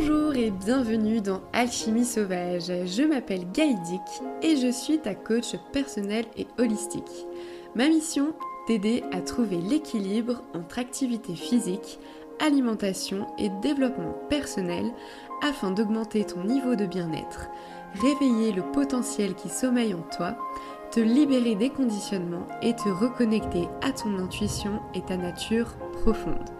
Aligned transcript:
Bonjour 0.00 0.36
et 0.36 0.52
bienvenue 0.52 1.20
dans 1.20 1.40
Alchimie 1.52 2.04
Sauvage. 2.04 2.68
Je 2.68 3.02
m'appelle 3.02 3.50
Gaïdic 3.50 4.00
et 4.42 4.54
je 4.54 4.70
suis 4.70 5.00
ta 5.00 5.16
coach 5.16 5.56
personnel 5.72 6.24
et 6.36 6.46
holistique. 6.56 7.26
Ma 7.74 7.88
mission 7.88 8.32
T'aider 8.68 9.02
à 9.10 9.20
trouver 9.20 9.56
l'équilibre 9.56 10.44
entre 10.54 10.78
activité 10.78 11.34
physique, 11.34 11.98
alimentation 12.38 13.26
et 13.38 13.48
développement 13.60 14.14
personnel 14.30 14.84
afin 15.42 15.72
d'augmenter 15.72 16.24
ton 16.24 16.44
niveau 16.44 16.76
de 16.76 16.86
bien-être, 16.86 17.48
réveiller 18.00 18.52
le 18.52 18.62
potentiel 18.70 19.34
qui 19.34 19.48
sommeille 19.48 19.94
en 19.94 20.06
toi, 20.16 20.38
te 20.92 21.00
libérer 21.00 21.56
des 21.56 21.70
conditionnements 21.70 22.46
et 22.62 22.76
te 22.76 22.88
reconnecter 22.88 23.66
à 23.82 23.90
ton 23.90 24.16
intuition 24.16 24.78
et 24.94 25.02
ta 25.02 25.16
nature 25.16 25.76
profonde. 26.04 26.57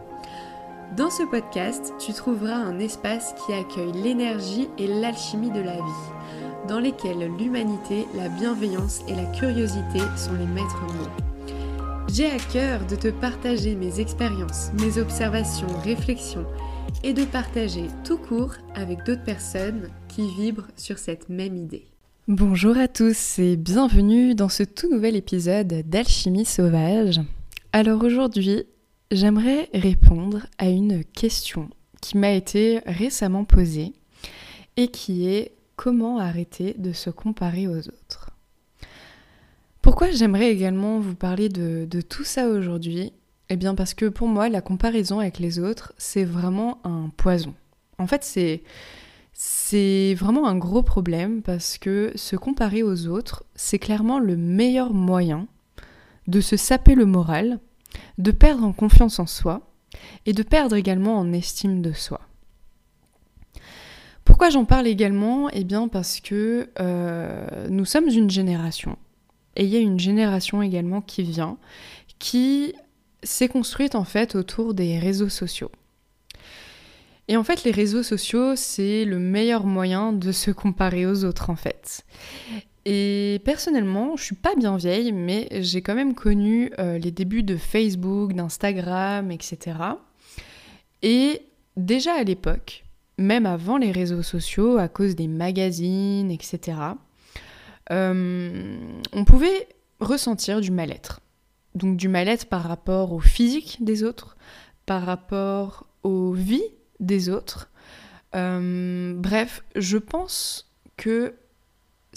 Dans 0.96 1.10
ce 1.10 1.22
podcast, 1.22 1.92
tu 1.98 2.14
trouveras 2.14 2.56
un 2.56 2.78
espace 2.78 3.34
qui 3.44 3.52
accueille 3.52 3.92
l'énergie 3.92 4.68
et 4.78 4.86
l'alchimie 4.86 5.50
de 5.50 5.60
la 5.60 5.74
vie, 5.74 6.66
dans 6.66 6.80
lesquels 6.80 7.30
l'humanité, 7.38 8.06
la 8.16 8.30
bienveillance 8.30 9.02
et 9.06 9.14
la 9.14 9.26
curiosité 9.26 9.98
sont 10.16 10.32
les 10.32 10.46
maîtres 10.46 10.80
mots. 10.80 12.04
J'ai 12.10 12.30
à 12.30 12.38
cœur 12.38 12.86
de 12.86 12.96
te 12.96 13.08
partager 13.08 13.76
mes 13.76 14.00
expériences, 14.00 14.70
mes 14.80 14.98
observations, 14.98 15.68
réflexions 15.84 16.46
et 17.04 17.12
de 17.12 17.24
partager 17.24 17.84
tout 18.02 18.16
court 18.16 18.54
avec 18.74 19.04
d'autres 19.04 19.24
personnes 19.24 19.90
qui 20.08 20.26
vibrent 20.36 20.68
sur 20.74 20.98
cette 20.98 21.28
même 21.28 21.56
idée. 21.56 21.86
Bonjour 22.28 22.78
à 22.78 22.88
tous 22.88 23.38
et 23.38 23.56
bienvenue 23.56 24.34
dans 24.34 24.48
ce 24.48 24.62
tout 24.62 24.90
nouvel 24.90 25.16
épisode 25.16 25.82
d'Alchimie 25.86 26.46
sauvage. 26.46 27.20
Alors 27.72 28.02
aujourd'hui, 28.02 28.64
j'aimerais 29.10 29.70
répondre 29.72 30.46
à 30.58 30.68
une 30.68 31.04
question 31.04 31.70
qui 32.00 32.18
m'a 32.18 32.32
été 32.32 32.80
récemment 32.86 33.44
posée 33.44 33.92
et 34.76 34.88
qui 34.88 35.28
est 35.28 35.52
comment 35.76 36.18
arrêter 36.18 36.74
de 36.78 36.92
se 36.92 37.10
comparer 37.10 37.66
aux 37.66 37.78
autres. 37.78 38.30
Pourquoi 39.80 40.10
j'aimerais 40.10 40.50
également 40.50 40.98
vous 41.00 41.14
parler 41.14 41.48
de, 41.48 42.00
tout 42.00 42.24
ça 42.24 42.48
aujourd'hui? 42.48 43.12
Eh 43.48 43.56
bien 43.56 43.74
parce 43.74 43.94
que 43.94 44.06
pour 44.06 44.28
moi, 44.28 44.48
la 44.48 44.60
comparaison 44.60 45.20
avec 45.20 45.38
les 45.38 45.58
autres, 45.58 45.94
c'est 45.96 46.24
vraiment 46.24 46.78
un 46.84 47.10
poison. 47.16 47.54
En 47.98 48.06
fait, 48.06 48.24
c'est... 48.24 48.62
C'est 49.40 50.16
vraiment 50.18 50.48
un 50.48 50.56
gros 50.56 50.82
problème 50.82 51.42
parce 51.42 51.78
que 51.78 52.10
se 52.16 52.34
comparer 52.34 52.82
aux 52.82 53.06
autres, 53.06 53.44
c'est 53.54 53.78
clairement 53.78 54.18
le 54.18 54.36
meilleur 54.36 54.92
moyen 54.92 55.46
de 56.26 56.40
se 56.40 56.56
saper 56.56 56.96
le 56.96 57.06
moral 57.06 57.60
de 58.18 58.30
perdre 58.30 58.64
en 58.64 58.72
confiance 58.72 59.18
en 59.18 59.26
soi 59.26 59.62
et 60.26 60.32
de 60.32 60.42
perdre 60.42 60.76
également 60.76 61.18
en 61.18 61.32
estime 61.32 61.82
de 61.82 61.92
soi. 61.92 62.20
Pourquoi 64.24 64.50
j'en 64.50 64.64
parle 64.64 64.86
également? 64.86 65.48
Eh 65.50 65.64
bien 65.64 65.88
parce 65.88 66.20
que 66.20 66.68
euh, 66.80 67.68
nous 67.70 67.86
sommes 67.86 68.08
une 68.08 68.30
génération, 68.30 68.98
et 69.56 69.64
il 69.64 69.70
y 69.70 69.76
a 69.76 69.80
une 69.80 69.98
génération 69.98 70.62
également 70.62 71.00
qui 71.00 71.22
vient, 71.22 71.56
qui 72.18 72.74
s'est 73.22 73.48
construite 73.48 73.94
en 73.94 74.04
fait 74.04 74.34
autour 74.34 74.74
des 74.74 74.98
réseaux 74.98 75.28
sociaux. 75.28 75.70
Et 77.28 77.36
en 77.36 77.44
fait, 77.44 77.64
les 77.64 77.70
réseaux 77.70 78.02
sociaux, 78.02 78.56
c'est 78.56 79.04
le 79.04 79.18
meilleur 79.18 79.66
moyen 79.66 80.12
de 80.12 80.32
se 80.32 80.50
comparer 80.50 81.04
aux 81.06 81.24
autres 81.24 81.50
en 81.50 81.56
fait. 81.56 82.04
Et 82.90 83.42
personnellement, 83.44 84.16
je 84.16 84.24
suis 84.24 84.34
pas 84.34 84.54
bien 84.54 84.78
vieille, 84.78 85.12
mais 85.12 85.46
j'ai 85.60 85.82
quand 85.82 85.94
même 85.94 86.14
connu 86.14 86.72
euh, 86.78 86.96
les 86.96 87.10
débuts 87.10 87.42
de 87.42 87.58
Facebook, 87.58 88.32
d'Instagram, 88.32 89.30
etc. 89.30 89.76
Et 91.02 91.42
déjà 91.76 92.14
à 92.14 92.22
l'époque, 92.22 92.86
même 93.18 93.44
avant 93.44 93.76
les 93.76 93.92
réseaux 93.92 94.22
sociaux, 94.22 94.78
à 94.78 94.88
cause 94.88 95.16
des 95.16 95.28
magazines, 95.28 96.30
etc., 96.30 96.78
euh, 97.90 98.78
on 99.12 99.24
pouvait 99.26 99.68
ressentir 100.00 100.62
du 100.62 100.70
mal-être. 100.70 101.20
Donc 101.74 101.98
du 101.98 102.08
mal-être 102.08 102.46
par 102.46 102.62
rapport 102.62 103.12
au 103.12 103.20
physique 103.20 103.84
des 103.84 104.02
autres, 104.02 104.38
par 104.86 105.04
rapport 105.04 105.86
aux 106.04 106.32
vies 106.32 106.72
des 107.00 107.28
autres. 107.28 107.70
Euh, 108.34 109.12
bref, 109.14 109.62
je 109.76 109.98
pense 109.98 110.72
que 110.96 111.34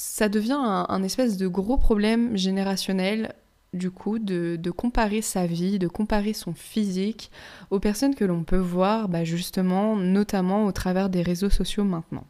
ça 0.04 0.30
devient 0.30 0.58
un, 0.58 1.04
espèce 1.04 1.38
de 1.38 1.48
gros 1.48 1.78
problème 1.78 2.36
générationnel 2.36 3.36
du 3.72 3.92
coup, 3.92 4.18
de, 4.18 4.58
comparer 4.72 5.22
sa 5.22 5.46
vie, 5.46 5.78
de 5.78 5.88
comparer 5.88 6.34
son 6.34 6.56
physique 6.56 7.30
aux 7.70 7.80
personnes 7.80 8.16
que 8.16 8.26
l'on 8.26 8.44
peut 8.44 8.58
voir 8.58 9.10
bah, 9.10 9.24
justement, 9.24 9.96
notamment 9.96 10.66
au 10.66 10.72
travers 10.72 11.10
des 11.10 11.22
réseaux 11.22 11.52
sociaux 11.52 11.84
maintenant. 11.84 12.26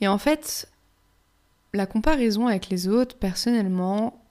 Et 0.00 0.08
en 0.08 0.16
fait, 0.16 0.70
la 1.74 1.84
comparaison 1.84 2.46
avec 2.46 2.70
les 2.70 2.88
autres, 2.88 3.14
personnellement, 3.14 4.24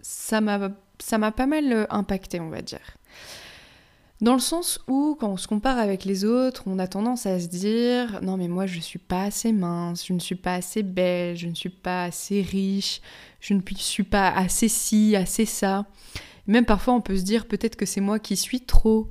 ça 0.00 0.40
m'a 0.40 1.30
pas 1.30 1.46
mal 1.46 1.86
impacté, 1.88 2.40
on 2.40 2.50
va 2.50 2.62
dire. 2.62 2.96
Dans 4.22 4.32
le 4.32 4.40
sens 4.40 4.80
où, 4.88 5.14
quand 5.20 5.28
on 5.28 5.36
se 5.36 5.46
compare 5.46 5.78
avec 5.78 6.06
les 6.06 6.24
autres, 6.24 6.62
on 6.66 6.78
a 6.78 6.86
tendance 6.86 7.26
à 7.26 7.38
se 7.38 7.48
dire 7.48 8.20
Non, 8.22 8.38
mais 8.38 8.48
moi, 8.48 8.64
je 8.64 8.76
ne 8.76 8.82
suis 8.82 8.98
pas 8.98 9.24
assez 9.24 9.52
mince, 9.52 10.06
je 10.06 10.14
ne 10.14 10.18
suis 10.18 10.36
pas 10.36 10.54
assez 10.54 10.82
belle, 10.82 11.36
je 11.36 11.46
ne 11.48 11.54
suis 11.54 11.68
pas 11.68 12.04
assez 12.04 12.40
riche, 12.40 13.02
je 13.40 13.52
ne 13.52 13.60
suis 13.76 14.04
pas 14.04 14.30
assez 14.30 14.68
ci, 14.68 15.14
assez 15.16 15.44
ça. 15.44 15.84
Même 16.46 16.64
parfois, 16.64 16.94
on 16.94 17.02
peut 17.02 17.16
se 17.16 17.24
dire 17.24 17.46
Peut-être 17.46 17.76
que 17.76 17.84
c'est 17.84 18.00
moi 18.00 18.18
qui 18.18 18.36
suis 18.36 18.62
trop. 18.62 19.08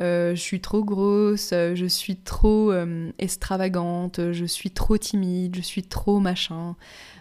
Euh, 0.00 0.34
je 0.34 0.40
suis 0.40 0.60
trop 0.60 0.84
grosse, 0.84 1.50
je 1.50 1.86
suis 1.86 2.16
trop 2.16 2.70
euh, 2.70 3.10
extravagante, 3.18 4.32
je 4.32 4.44
suis 4.44 4.70
trop 4.70 4.96
timide, 4.96 5.56
je 5.56 5.60
suis 5.60 5.82
trop 5.82 6.20
machin. 6.20 6.76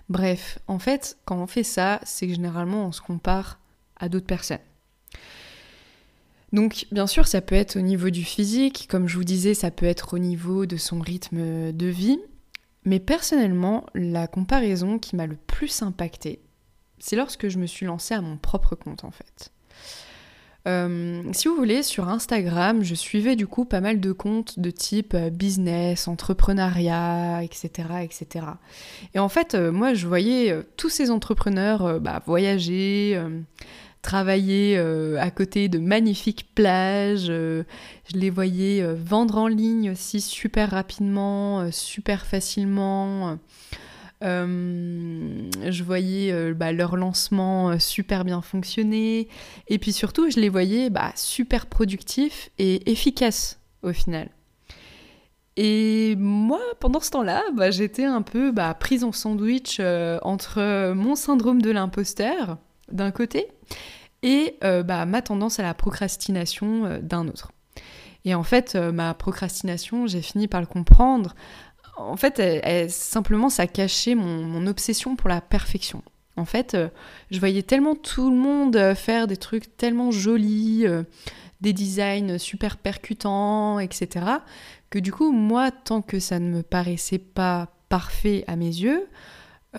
Bref, 0.10 0.60
en 0.68 0.80
fait, 0.80 1.18
quand 1.26 1.38
on 1.38 1.48
fait 1.48 1.64
ça, 1.64 2.00
c'est 2.04 2.28
que 2.28 2.34
généralement 2.34 2.86
on 2.86 2.92
se 2.92 3.02
compare 3.02 3.60
à 4.00 4.10
d'autres 4.10 4.28
personnes. 4.28 4.60
Donc 6.54 6.86
bien 6.92 7.08
sûr, 7.08 7.28
ça 7.28 7.42
peut 7.42 7.56
être 7.56 7.78
au 7.78 7.82
niveau 7.82 8.10
du 8.10 8.24
physique, 8.24 8.88
comme 8.90 9.08
je 9.08 9.18
vous 9.18 9.24
disais, 9.24 9.54
ça 9.54 9.72
peut 9.72 9.86
être 9.86 10.14
au 10.14 10.20
niveau 10.20 10.66
de 10.66 10.78
son 10.78 11.00
rythme 11.00 11.72
de 11.72 11.88
vie. 11.88 12.20
Mais 12.86 13.00
personnellement, 13.00 13.86
la 13.94 14.28
comparaison 14.28 14.98
qui 14.98 15.18
m'a 15.18 15.28
le 15.28 15.36
plus 15.36 15.82
impacté, 15.82 16.40
c'est 17.00 17.18
lorsque 17.18 17.50
je 17.50 17.58
me 17.58 17.66
suis 17.66 17.86
lancée 17.86 18.14
à 18.14 18.22
mon 18.22 18.38
propre 18.38 18.76
compte 18.76 19.04
en 19.04 19.12
fait. 19.12 19.52
Euh, 20.68 21.24
si 21.32 21.48
vous 21.48 21.56
voulez, 21.56 21.82
sur 21.82 22.10
Instagram, 22.10 22.84
je 22.84 22.94
suivais 22.94 23.38
du 23.38 23.48
coup 23.48 23.64
pas 23.64 23.80
mal 23.80 24.02
de 24.02 24.12
comptes 24.12 24.60
de 24.60 24.70
type 24.70 25.14
euh, 25.14 25.30
business, 25.30 26.10
entrepreneuriat, 26.10 27.42
etc. 27.44 27.90
etc. 28.04 28.46
Et 29.14 29.20
en 29.20 29.30
fait, 29.30 29.56
euh, 29.56 29.72
moi, 29.72 29.94
je 29.94 30.08
voyais 30.08 30.54
tous 30.76 30.90
ces 30.90 31.10
entrepreneurs 31.10 32.02
bah, 32.02 32.22
voyager, 32.26 33.22
travailler 34.08 34.78
euh, 34.78 35.20
à 35.20 35.30
côté 35.32 35.68
de 35.68 35.80
magnifiques 35.80 36.48
plages. 36.56 37.28
Euh, 37.28 37.64
je 38.10 38.18
les 38.18 38.30
voyais 38.30 38.82
euh, 38.82 38.96
vendre 38.96 39.38
en 39.38 39.48
ligne 39.48 39.92
aussi 39.92 40.22
super 40.22 40.72
rapidement, 40.72 41.70
super 41.74 42.26
facilement. 42.26 43.38
je 44.22 45.84
voyais 45.84 46.54
bah, 46.54 46.72
leur 46.72 46.96
lancement 46.96 47.78
super 47.80 48.24
bien 48.24 48.42
fonctionner. 48.42 49.28
Et 49.68 49.78
puis 49.78 49.92
surtout, 49.92 50.32
je 50.32 50.40
les 50.40 50.48
voyais 50.48 50.90
bah, 50.90 51.12
super 51.16 51.66
productifs 51.66 52.50
et 52.60 52.90
efficaces 52.90 53.60
au 53.84 53.92
final. 53.92 54.30
Et 55.58 56.16
moi, 56.18 56.62
pendant 56.80 57.02
ce 57.02 57.12
temps-là, 57.12 57.44
bah, 57.58 57.72
j'étais 57.72 58.06
un 58.06 58.22
peu 58.22 58.54
prise 58.80 59.04
en 59.04 59.12
sandwich 59.12 59.82
entre 60.22 60.94
mon 60.94 61.16
syndrome 61.16 61.62
de 61.62 61.72
l'imposteur, 61.72 62.58
d'un 62.90 63.12
côté, 63.12 63.48
et 64.24 64.58
euh, 64.64 64.84
bah, 64.84 65.06
ma 65.06 65.22
tendance 65.22 65.60
à 65.60 65.64
la 65.64 65.74
procrastination 65.74 66.86
euh, 66.86 67.00
d'un 67.00 67.28
autre. 67.28 67.52
Et 68.26 68.36
en 68.36 68.44
fait, 68.44 68.76
euh, 68.76 68.92
ma 68.92 69.14
procrastination, 69.14 70.08
j'ai 70.08 70.22
fini 70.22 70.48
par 70.48 70.62
le 70.62 70.68
comprendre. 70.68 71.36
En 71.98 72.18
fait, 72.18 72.40
simplement, 72.92 73.50
ça 73.50 73.66
cachait 73.66 74.14
mon, 74.14 74.68
obsession 74.68 75.16
pour 75.16 75.30
la 75.30 75.42
perfection. 75.42 76.04
En 76.36 76.46
fait, 76.46 76.78
je 77.32 77.40
voyais 77.40 77.64
tellement 77.64 77.96
tout 77.96 78.30
le 78.30 78.36
monde 78.36 78.94
faire 78.94 79.26
des 79.26 79.38
trucs 79.38 79.76
tellement 79.78 80.12
jolis, 80.12 80.86
des 81.62 81.74
designs 81.74 82.38
super 82.38 82.78
percutants, 82.78 83.80
etc., 83.80 84.28
que 84.92 85.00
du 85.00 85.12
coup, 85.12 85.32
moi, 85.32 85.72
tant 85.72 86.04
que 86.04 86.20
ça 86.20 86.38
ne 86.38 86.58
me 86.58 86.62
paraissait 86.62 87.18
pas 87.18 87.70
parfait 87.90 88.44
à 88.46 88.56
mes 88.56 88.68
yeux, 88.68 89.08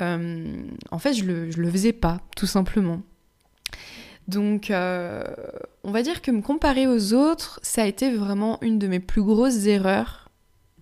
en 0.00 0.98
fait, 0.98 1.12
je 1.12 1.24
le, 1.24 1.52
je 1.52 1.62
le 1.62 1.70
faisais 1.70 1.92
pas, 1.92 2.18
tout 2.34 2.46
simplement. 2.46 3.00
Donc, 4.28 4.70
euh, 4.70 5.22
on 5.84 5.90
va 5.90 6.02
dire 6.02 6.20
que 6.20 6.30
me 6.30 6.42
comparer 6.42 6.86
aux 6.86 7.14
autres, 7.14 7.58
ça 7.62 7.82
a 7.82 7.86
été 7.86 8.14
vraiment 8.14 8.58
une 8.60 8.78
de 8.78 8.86
mes 8.86 9.00
plus 9.00 9.22
grosses 9.22 9.64
erreurs 9.64 10.30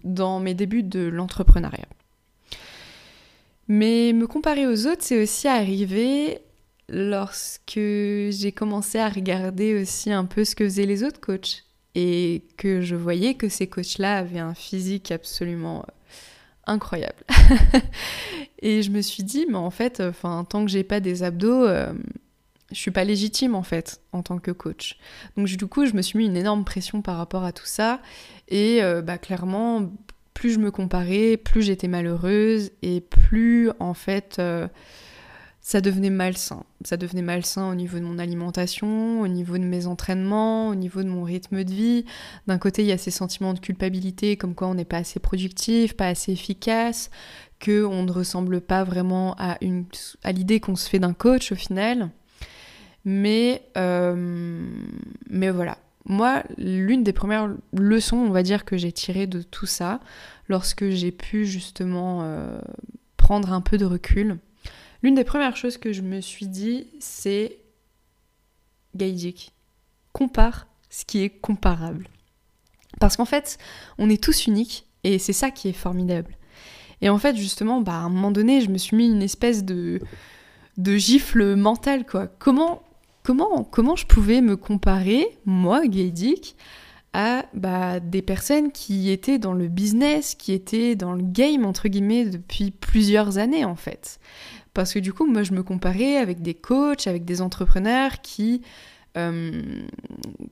dans 0.03 0.41
mes 0.41 0.55
débuts 0.55 0.83
de 0.83 1.07
l'entrepreneuriat. 1.07 1.87
Mais 3.69 4.13
me 4.13 4.27
comparer 4.27 4.67
aux 4.67 4.87
autres, 4.87 5.03
c'est 5.03 5.23
aussi 5.23 5.47
arrivé 5.47 6.41
lorsque 6.89 7.75
j'ai 7.75 8.53
commencé 8.53 8.99
à 8.99 9.09
regarder 9.09 9.81
aussi 9.81 10.13
un 10.13 10.25
peu 10.25 10.45
ce 10.45 10.55
que 10.57 10.65
faisaient 10.65 10.87
les 10.87 11.05
autres 11.05 11.21
coachs 11.21 11.65
et 11.95 12.43
que 12.57 12.81
je 12.81 12.95
voyais 12.97 13.35
que 13.35 13.49
ces 13.49 13.69
coachs-là 13.69 14.19
avaient 14.19 14.41
un 14.41 14.55
physique 14.55 15.13
absolument 15.13 15.79
euh, 15.79 15.93
incroyable. 16.67 17.25
et 18.61 18.83
je 18.83 18.91
me 18.91 19.01
suis 19.03 19.23
dit, 19.23 19.47
mais 19.49 19.57
en 19.57 19.71
fait, 19.71 20.03
tant 20.21 20.65
que 20.65 20.71
j'ai 20.71 20.85
pas 20.85 21.01
des 21.01 21.23
abdos, 21.23 21.65
euh, 21.65 21.93
je 22.71 22.77
suis 22.77 22.91
pas 22.91 23.05
légitime 23.05 23.55
en 23.55 23.63
fait 23.63 24.01
en 24.13 24.23
tant 24.23 24.39
que 24.39 24.51
coach. 24.51 24.99
Donc 25.37 25.47
du 25.47 25.67
coup, 25.67 25.87
je 25.87 25.95
me 25.95 26.03
suis 26.03 26.19
mis 26.19 26.27
une 26.27 26.37
énorme 26.37 26.65
pression 26.65 27.03
par 27.03 27.17
rapport 27.17 27.45
à 27.45 27.53
tout 27.53 27.67
ça. 27.67 28.01
Et 28.49 28.83
euh, 28.83 29.03
bah, 29.03 29.19
clairement, 29.19 29.91
plus 30.35 30.53
je 30.53 30.59
me 30.59 30.71
comparais, 30.71 31.37
plus 31.37 31.63
j'étais 31.63 31.89
malheureuse 31.89 32.71
et 32.83 33.01
plus 33.01 33.71
en 33.79 33.95
fait 33.95 34.41
ça 35.67 35.81
devenait 35.81 36.11
malsain. 36.11 36.63
Ça 36.85 36.97
devenait 36.97 37.23
malsain 37.23 37.69
au 37.69 37.75
niveau 37.75 37.99
de 37.99 38.05
mon 38.05 38.21
alimentation, 38.21 39.21
au 39.21 39.27
niveau 39.27 39.59
de 39.59 39.65
mes 39.65 39.89
entraînements, 39.89 40.69
au 40.69 40.77
niveau 40.77 41.03
de 41.03 41.09
mon 41.09 41.25
rythme 41.25 41.65
de 41.65 41.73
vie. 41.73 42.05
D'un 42.47 42.59
côté, 42.59 42.83
il 42.83 42.89
y 42.89 42.93
a 42.93 42.99
ces 42.99 43.11
sentiments 43.11 43.53
de 43.53 43.59
culpabilité, 43.59 44.37
comme 44.37 44.55
quoi 44.55 44.69
on 44.69 44.75
n'est 44.75 44.85
pas 44.85 44.99
assez 44.99 45.19
productif, 45.19 45.95
pas 45.95 46.07
assez 46.07 46.31
efficace, 46.31 47.11
que 47.59 47.85
on 47.85 48.05
ne 48.05 48.13
ressemble 48.13 48.61
pas 48.61 48.85
vraiment 48.85 49.35
à, 49.41 49.59
une, 49.61 49.87
à 50.23 50.31
l'idée 50.31 50.61
qu'on 50.61 50.77
se 50.77 50.89
fait 50.89 51.01
d'un 51.01 51.15
coach 51.15 51.51
au 51.51 51.57
final. 51.57 52.11
Mais, 53.07 53.63
euh, 53.79 54.69
mais 55.31 55.49
voilà. 55.51 55.79
Moi, 56.05 56.43
l'une 56.59 57.03
des 57.03 57.15
premières 57.15 57.49
leçons, 57.73 58.19
on 58.19 58.31
va 58.31 58.43
dire, 58.43 58.67
que 58.67 58.77
j'ai 58.77 58.93
tirées 58.93 59.27
de 59.27 59.41
tout 59.41 59.67
ça, 59.67 60.01
lorsque 60.49 60.91
j'ai 60.91 61.13
pu 61.13 61.47
justement 61.47 62.21
euh, 62.23 62.59
prendre 63.17 63.53
un 63.53 63.63
peu 63.63 63.79
de 63.79 63.87
recul, 63.87 64.39
L'une 65.03 65.15
des 65.15 65.25
premières 65.25 65.57
choses 65.57 65.79
que 65.79 65.93
je 65.93 66.03
me 66.03 66.21
suis 66.21 66.47
dit, 66.47 66.89
c'est 67.01 67.59
Gaïdik, 68.95 69.53
compare 70.13 70.67
ce 70.91 71.05
qui 71.05 71.23
est 71.23 71.31
comparable. 71.31 72.09
Parce 72.99 73.17
qu'en 73.17 73.25
fait, 73.25 73.59
on 73.99 74.09
est 74.09 74.23
tous 74.23 74.47
uniques 74.47 74.87
et 75.05 75.19
c'est 75.19 75.33
ça 75.33 75.51
qui 75.51 75.69
est 75.69 75.75
formidable. 75.75 76.37
Et 77.03 77.11
en 77.11 77.19
fait, 77.19 77.37
justement, 77.37 77.83
bah, 77.83 77.93
à 77.93 77.99
un 77.99 78.09
moment 78.09 78.31
donné, 78.31 78.63
je 78.63 78.71
me 78.71 78.79
suis 78.79 78.97
mis 78.97 79.07
une 79.07 79.23
espèce 79.23 79.65
de, 79.65 80.01
de 80.79 80.97
gifle 80.97 81.55
mentale, 81.55 82.07
quoi. 82.07 82.27
Comment, 82.27 82.83
comment, 83.35 83.97
je 83.97 84.07
pouvais 84.07 84.41
me 84.41 84.57
comparer, 84.57 85.27
moi, 85.45 85.87
Gaïdik, 85.87 86.57
à 87.13 87.47
bah, 87.55 87.99
des 87.99 88.23
personnes 88.23 88.71
qui 88.73 89.11
étaient 89.11 89.39
dans 89.39 89.55
le 89.55 89.69
business, 89.69 90.35
qui 90.35 90.53
étaient 90.53 90.95
dans 90.95 91.13
le 91.13 91.23
game, 91.23 91.65
entre 91.65 91.89
guillemets, 91.89 92.27
depuis 92.27 92.71
plusieurs 92.71 93.39
années, 93.39 93.65
en 93.65 93.75
fait. 93.75 94.21
Parce 94.75 94.93
que 94.93 94.99
du 94.99 95.13
coup, 95.13 95.27
moi, 95.27 95.43
je 95.43 95.53
me 95.53 95.63
comparais 95.63 96.19
avec 96.19 96.43
des 96.43 96.55
coachs, 96.55 97.07
avec 97.07 97.25
des 97.25 97.41
entrepreneurs 97.41 98.21
qui, 98.21 98.61
euh, 99.17 99.83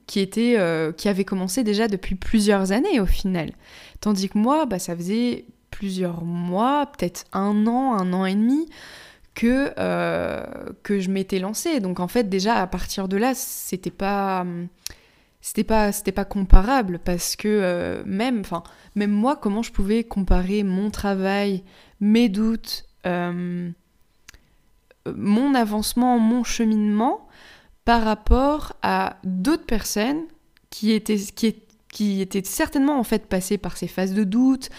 qui, 0.07 0.27
euh, 0.57 0.91
commencé 1.25 1.63
déjà 1.63 1.87
depuis 1.87 2.15
plusieurs 2.15 2.71
années 2.71 2.99
au 2.99 3.05
final. 3.05 3.51
Tandis 4.01 4.29
que 4.29 4.39
moi, 4.39 4.65
bah, 4.65 4.79
ça 4.79 4.95
faisait 4.95 5.45
plusieurs 5.69 6.23
mois, 6.23 6.87
peut-être 6.87 7.25
un 7.33 7.67
an, 7.67 7.93
un 7.93 8.11
an 8.13 8.25
et 8.25 8.33
demi, 8.33 8.67
que, 9.35 9.71
euh, 9.77 10.43
que 10.83 10.99
je 10.99 11.09
m'étais 11.09 11.39
lancée. 11.39 11.79
Donc 11.79 11.99
en 11.99 12.07
fait, 12.07 12.29
déjà, 12.29 12.55
à 12.55 12.67
partir 12.67 13.07
de 13.07 13.17
là, 13.17 13.33
c'était 13.35 13.91
pas 13.91 14.45
c'était 15.41 15.63
pas 15.63 15.91
pas 16.15 16.25
comparable 16.25 16.97
parce 16.97 17.35
que 17.35 18.01
même 18.07 18.39
enfin 18.39 18.63
même 18.95 19.11
moi 19.11 19.35
comment 19.35 19.61
je 19.61 19.71
pouvais 19.71 20.03
comparer 20.03 20.63
mon 20.63 20.89
travail 20.89 21.63
mes 21.99 22.29
doutes 22.29 22.87
mon 25.13 25.53
avancement, 25.53 26.19
mon 26.19 26.43
cheminement 26.43 27.27
par 27.83 28.03
rapport 28.03 28.73
à 28.81 29.17
d'autres 29.23 29.65
personnes 29.65 30.23
qui 30.69 30.91
étaient, 30.91 31.19
étaient 31.99 32.43
certainement 32.43 32.99
en 32.99 33.03
fait 33.03 33.27
passées 33.27 33.57
par 33.57 33.77
ces 33.77 33.87
phases 33.87 34.13
de 34.13 34.23
doute, 34.23 34.69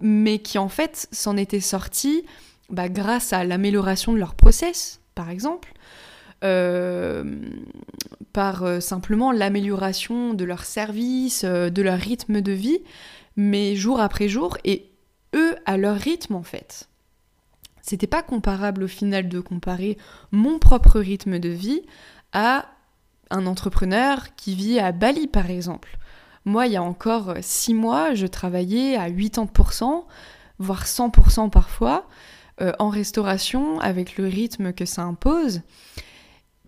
mais 0.00 0.40
qui 0.40 0.58
en 0.58 0.68
fait 0.68 1.08
s'en 1.10 1.36
étaient 1.36 1.60
sorties 1.60 2.24
bah, 2.70 2.88
grâce 2.88 3.32
à 3.32 3.44
l'amélioration 3.44 4.12
de 4.12 4.18
leur 4.18 4.34
process, 4.34 5.00
par 5.14 5.30
exemple, 5.30 5.72
euh, 6.44 7.24
par 8.32 8.62
euh, 8.62 8.80
simplement 8.80 9.32
l'amélioration 9.32 10.32
de 10.32 10.44
leur 10.44 10.64
service, 10.64 11.44
euh, 11.44 11.68
de 11.68 11.82
leur 11.82 11.98
rythme 11.98 12.40
de 12.40 12.52
vie, 12.52 12.78
mais 13.36 13.76
jour 13.76 14.00
après 14.00 14.28
jour, 14.28 14.56
et 14.64 14.90
eux 15.34 15.56
à 15.66 15.76
leur 15.76 15.96
rythme 15.96 16.36
en 16.36 16.42
fait. 16.42 16.88
C'était 17.82 18.06
pas 18.06 18.22
comparable 18.22 18.84
au 18.84 18.88
final 18.88 19.28
de 19.28 19.40
comparer 19.40 19.98
mon 20.30 20.58
propre 20.58 21.00
rythme 21.00 21.38
de 21.38 21.48
vie 21.48 21.82
à 22.32 22.66
un 23.30 23.46
entrepreneur 23.46 24.34
qui 24.36 24.54
vit 24.54 24.78
à 24.78 24.92
Bali 24.92 25.26
par 25.26 25.50
exemple. 25.50 25.98
Moi, 26.44 26.66
il 26.66 26.72
y 26.72 26.76
a 26.76 26.82
encore 26.82 27.34
six 27.42 27.74
mois, 27.74 28.14
je 28.14 28.26
travaillais 28.26 28.96
à 28.96 29.10
80%, 29.10 30.04
voire 30.58 30.86
100% 30.86 31.50
parfois, 31.50 32.06
euh, 32.60 32.72
en 32.78 32.88
restauration 32.88 33.80
avec 33.80 34.16
le 34.16 34.26
rythme 34.26 34.72
que 34.72 34.84
ça 34.84 35.02
impose. 35.02 35.62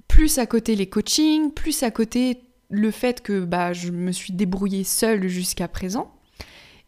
Plus 0.09 0.39
à 0.39 0.47
côté 0.47 0.77
les 0.77 0.89
coachings, 0.89 1.53
plus 1.53 1.83
à 1.83 1.91
côté 1.91 2.43
le 2.71 2.91
fait 2.91 3.21
que 3.21 3.45
bah, 3.45 3.73
je 3.73 3.91
me 3.91 4.13
suis 4.13 4.33
débrouillée 4.33 4.85
seule 4.85 5.29
jusqu'à 5.29 5.69
présent. 5.69 6.11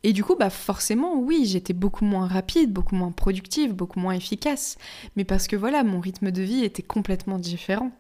Et 0.03 0.13
du 0.13 0.23
coup, 0.23 0.37
bah 0.37 0.51
forcément, 0.51 1.17
oui, 1.17 1.47
j'étais 1.47 1.73
beaucoup 1.73 2.05
moins 2.05 2.27
rapide, 2.27 2.73
beaucoup 2.73 2.95
moins 2.95 3.11
productive, 3.11 3.73
beaucoup 3.75 4.01
moins 4.01 4.13
efficace. 4.13 4.77
Mais 5.17 5.25
parce 5.25 5.47
que 5.47 5.57
voilà, 5.57 5.83
mon 5.83 6.01
rythme 6.01 6.31
de 6.31 6.43
vie 6.43 6.65
était 6.65 6.83
complètement 6.83 7.39
différent. 7.39 7.91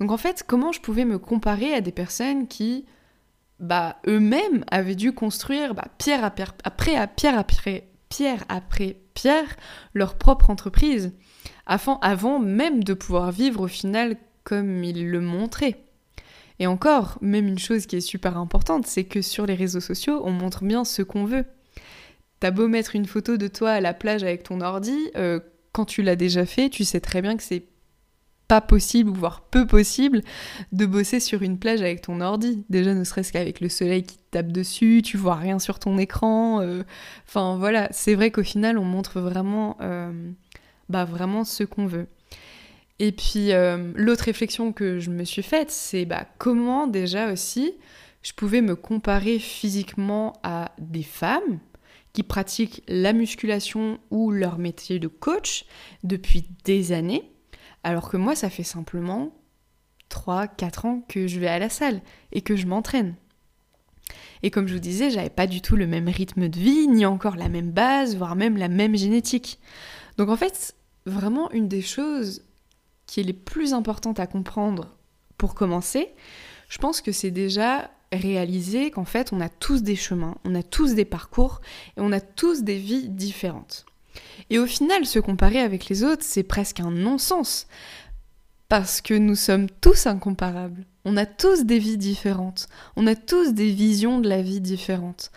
Donc 0.00 0.10
en 0.10 0.16
fait, 0.16 0.44
comment 0.46 0.72
je 0.72 0.80
pouvais 0.80 1.04
me 1.04 1.18
comparer 1.18 1.72
à 1.72 1.80
des 1.80 1.92
personnes 1.92 2.48
qui, 2.48 2.84
bah, 3.60 3.96
eux-mêmes 4.08 4.64
avaient 4.70 4.96
dû 4.96 5.12
construire 5.12 5.74
bah, 5.74 5.86
pierre, 5.98 6.24
après, 6.24 7.08
pierre 7.16 7.38
après 7.38 7.88
pierre 8.14 8.44
après 8.48 8.96
pierre 9.14 9.56
leur 9.92 10.14
propre 10.14 10.48
entreprise, 10.48 11.12
avant, 11.66 11.98
avant 11.98 12.38
même 12.38 12.84
de 12.84 12.94
pouvoir 12.94 13.32
vivre 13.32 13.62
au 13.62 13.66
final 13.66 14.16
comme 14.44 14.84
ils 14.84 15.10
le 15.10 15.20
montraient. 15.20 15.80
Et 16.60 16.68
encore, 16.68 17.18
même 17.22 17.48
une 17.48 17.58
chose 17.58 17.86
qui 17.86 17.96
est 17.96 18.00
super 18.00 18.38
importante, 18.38 18.86
c'est 18.86 19.02
que 19.02 19.20
sur 19.20 19.46
les 19.46 19.56
réseaux 19.56 19.80
sociaux, 19.80 20.22
on 20.24 20.30
montre 20.30 20.62
bien 20.62 20.84
ce 20.84 21.02
qu'on 21.02 21.24
veut. 21.24 21.44
T'as 22.38 22.52
beau 22.52 22.68
mettre 22.68 22.94
une 22.94 23.06
photo 23.06 23.36
de 23.36 23.48
toi 23.48 23.72
à 23.72 23.80
la 23.80 23.94
plage 23.94 24.22
avec 24.22 24.44
ton 24.44 24.60
ordi, 24.60 25.10
euh, 25.16 25.40
quand 25.72 25.84
tu 25.84 26.02
l'as 26.02 26.14
déjà 26.14 26.46
fait, 26.46 26.68
tu 26.68 26.84
sais 26.84 27.00
très 27.00 27.20
bien 27.20 27.36
que 27.36 27.42
c'est 27.42 27.64
pas 28.54 28.60
possible, 28.60 29.10
voire 29.10 29.40
peu 29.40 29.66
possible, 29.66 30.22
de 30.70 30.86
bosser 30.86 31.18
sur 31.18 31.42
une 31.42 31.58
plage 31.58 31.80
avec 31.80 32.02
ton 32.02 32.20
ordi. 32.20 32.64
Déjà, 32.70 32.94
ne 32.94 33.02
serait-ce 33.02 33.32
qu'avec 33.32 33.60
le 33.60 33.68
soleil 33.68 34.04
qui 34.04 34.16
te 34.16 34.22
tape 34.30 34.52
dessus, 34.52 35.02
tu 35.04 35.16
vois 35.16 35.34
rien 35.34 35.58
sur 35.58 35.80
ton 35.80 35.98
écran. 35.98 36.60
Euh, 36.60 36.84
enfin 37.26 37.56
voilà, 37.58 37.88
c'est 37.90 38.14
vrai 38.14 38.30
qu'au 38.30 38.44
final, 38.44 38.78
on 38.78 38.84
montre 38.84 39.18
vraiment, 39.18 39.76
euh, 39.80 40.30
bah, 40.88 41.04
vraiment 41.04 41.42
ce 41.42 41.64
qu'on 41.64 41.86
veut. 41.86 42.06
Et 43.00 43.10
puis 43.10 43.52
euh, 43.52 43.90
l'autre 43.96 44.26
réflexion 44.26 44.72
que 44.72 45.00
je 45.00 45.10
me 45.10 45.24
suis 45.24 45.42
faite, 45.42 45.72
c'est 45.72 46.04
bah, 46.04 46.24
comment 46.38 46.86
déjà 46.86 47.32
aussi 47.32 47.74
je 48.22 48.34
pouvais 48.34 48.60
me 48.60 48.76
comparer 48.76 49.40
physiquement 49.40 50.34
à 50.44 50.70
des 50.78 51.02
femmes 51.02 51.58
qui 52.12 52.22
pratiquent 52.22 52.84
la 52.86 53.12
musculation 53.12 53.98
ou 54.12 54.30
leur 54.30 54.58
métier 54.58 55.00
de 55.00 55.08
coach 55.08 55.66
depuis 56.04 56.46
des 56.64 56.92
années, 56.92 57.33
alors 57.84 58.08
que 58.08 58.16
moi 58.16 58.34
ça 58.34 58.50
fait 58.50 58.64
simplement 58.64 59.32
3-4 60.10 60.86
ans 60.86 61.02
que 61.08 61.26
je 61.26 61.38
vais 61.38 61.48
à 61.48 61.58
la 61.58 61.68
salle 61.68 62.00
et 62.32 62.40
que 62.40 62.56
je 62.56 62.66
m'entraîne. 62.66 63.14
Et 64.42 64.50
comme 64.50 64.68
je 64.68 64.74
vous 64.74 64.80
disais, 64.80 65.10
j'avais 65.10 65.30
pas 65.30 65.46
du 65.46 65.62
tout 65.62 65.76
le 65.76 65.86
même 65.86 66.08
rythme 66.08 66.48
de 66.48 66.58
vie, 66.58 66.86
ni 66.88 67.06
encore 67.06 67.36
la 67.36 67.48
même 67.48 67.70
base, 67.70 68.16
voire 68.16 68.36
même 68.36 68.58
la 68.58 68.68
même 68.68 68.96
génétique. 68.96 69.58
Donc 70.18 70.28
en 70.28 70.36
fait, 70.36 70.74
vraiment 71.06 71.50
une 71.52 71.68
des 71.68 71.80
choses 71.80 72.44
qui 73.06 73.20
est 73.20 73.24
les 73.24 73.32
plus 73.32 73.72
importantes 73.72 74.20
à 74.20 74.26
comprendre 74.26 74.96
pour 75.38 75.54
commencer, 75.54 76.14
je 76.68 76.78
pense 76.78 77.00
que 77.00 77.12
c'est 77.12 77.30
déjà 77.30 77.90
réaliser 78.12 78.90
qu'en 78.90 79.04
fait 79.04 79.32
on 79.32 79.40
a 79.40 79.48
tous 79.48 79.82
des 79.82 79.96
chemins, 79.96 80.36
on 80.44 80.54
a 80.54 80.62
tous 80.62 80.94
des 80.94 81.04
parcours 81.04 81.60
et 81.96 82.00
on 82.00 82.12
a 82.12 82.20
tous 82.20 82.62
des 82.62 82.78
vies 82.78 83.08
différentes. 83.08 83.86
Et 84.54 84.58
au 84.60 84.66
final, 84.66 85.04
se 85.04 85.18
comparer 85.18 85.58
avec 85.58 85.88
les 85.88 86.04
autres, 86.04 86.22
c'est 86.24 86.44
presque 86.44 86.78
un 86.78 86.92
non-sens. 86.92 87.66
Parce 88.68 89.00
que 89.00 89.14
nous 89.14 89.34
sommes 89.34 89.68
tous 89.68 90.06
incomparables. 90.06 90.86
On 91.04 91.16
a 91.16 91.26
tous 91.26 91.64
des 91.64 91.80
vies 91.80 91.98
différentes. 91.98 92.68
On 92.94 93.08
a 93.08 93.16
tous 93.16 93.52
des 93.52 93.72
visions 93.72 94.20
de 94.20 94.28
la 94.28 94.42
vie 94.42 94.60
différentes. 94.60 95.32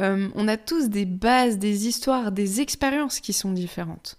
Euh, 0.00 0.30
on 0.34 0.48
a 0.48 0.56
tous 0.56 0.88
des 0.88 1.04
bases, 1.04 1.58
des 1.58 1.88
histoires, 1.88 2.32
des 2.32 2.62
expériences 2.62 3.20
qui 3.20 3.34
sont 3.34 3.52
différentes. 3.52 4.16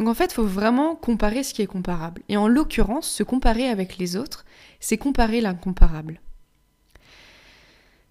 Donc 0.00 0.08
en 0.08 0.14
fait, 0.14 0.32
il 0.32 0.34
faut 0.34 0.42
vraiment 0.42 0.96
comparer 0.96 1.44
ce 1.44 1.54
qui 1.54 1.62
est 1.62 1.68
comparable. 1.68 2.22
Et 2.28 2.36
en 2.36 2.48
l'occurrence, 2.48 3.08
se 3.08 3.22
comparer 3.22 3.68
avec 3.68 3.98
les 3.98 4.16
autres, 4.16 4.44
c'est 4.80 4.98
comparer 4.98 5.40
l'incomparable. 5.40 6.20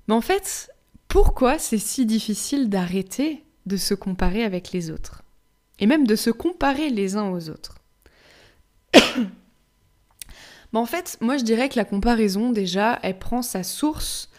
Mais 0.07 0.13
en 0.13 0.21
fait, 0.21 0.71
pourquoi 1.09 1.59
c'est 1.59 1.77
si 1.77 2.05
difficile 2.05 2.69
d'arrêter 2.69 3.43
de 3.65 3.75
se 3.75 3.93
comparer 3.93 4.45
avec 4.45 4.71
les 4.71 4.89
autres? 4.89 5.22
Et 5.79 5.87
même 5.87 6.05
de 6.07 6.15
se 6.15 6.29
comparer 6.29 6.89
les 6.89 7.15
uns 7.15 7.29
aux 7.29 7.49
autres 7.49 7.79
En 10.75 10.85
fait, 10.87 11.17
moi 11.21 11.37
je 11.37 11.43
dirais 11.43 11.69
que 11.69 11.77
la 11.77 11.85
comparaison, 11.85 12.51
déjà, 12.51 12.99
elle 13.03 13.19
prend 13.19 13.43
sa 13.43 13.63
source 13.63 14.29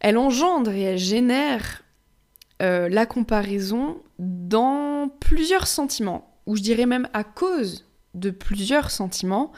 elle 0.00 0.16
engendre 0.16 0.70
et 0.72 0.80
elle 0.80 0.98
génère 0.98 1.82
euh, 2.62 2.88
la 2.88 3.06
comparaison 3.06 4.02
dans 4.18 5.10
plusieurs 5.20 5.66
sentiments, 5.66 6.40
ou 6.46 6.56
je 6.56 6.62
dirais 6.62 6.86
même 6.86 7.08
à 7.12 7.22
cause 7.22 7.86
de 8.14 8.30
plusieurs 8.30 8.90
sentiments 8.90 9.52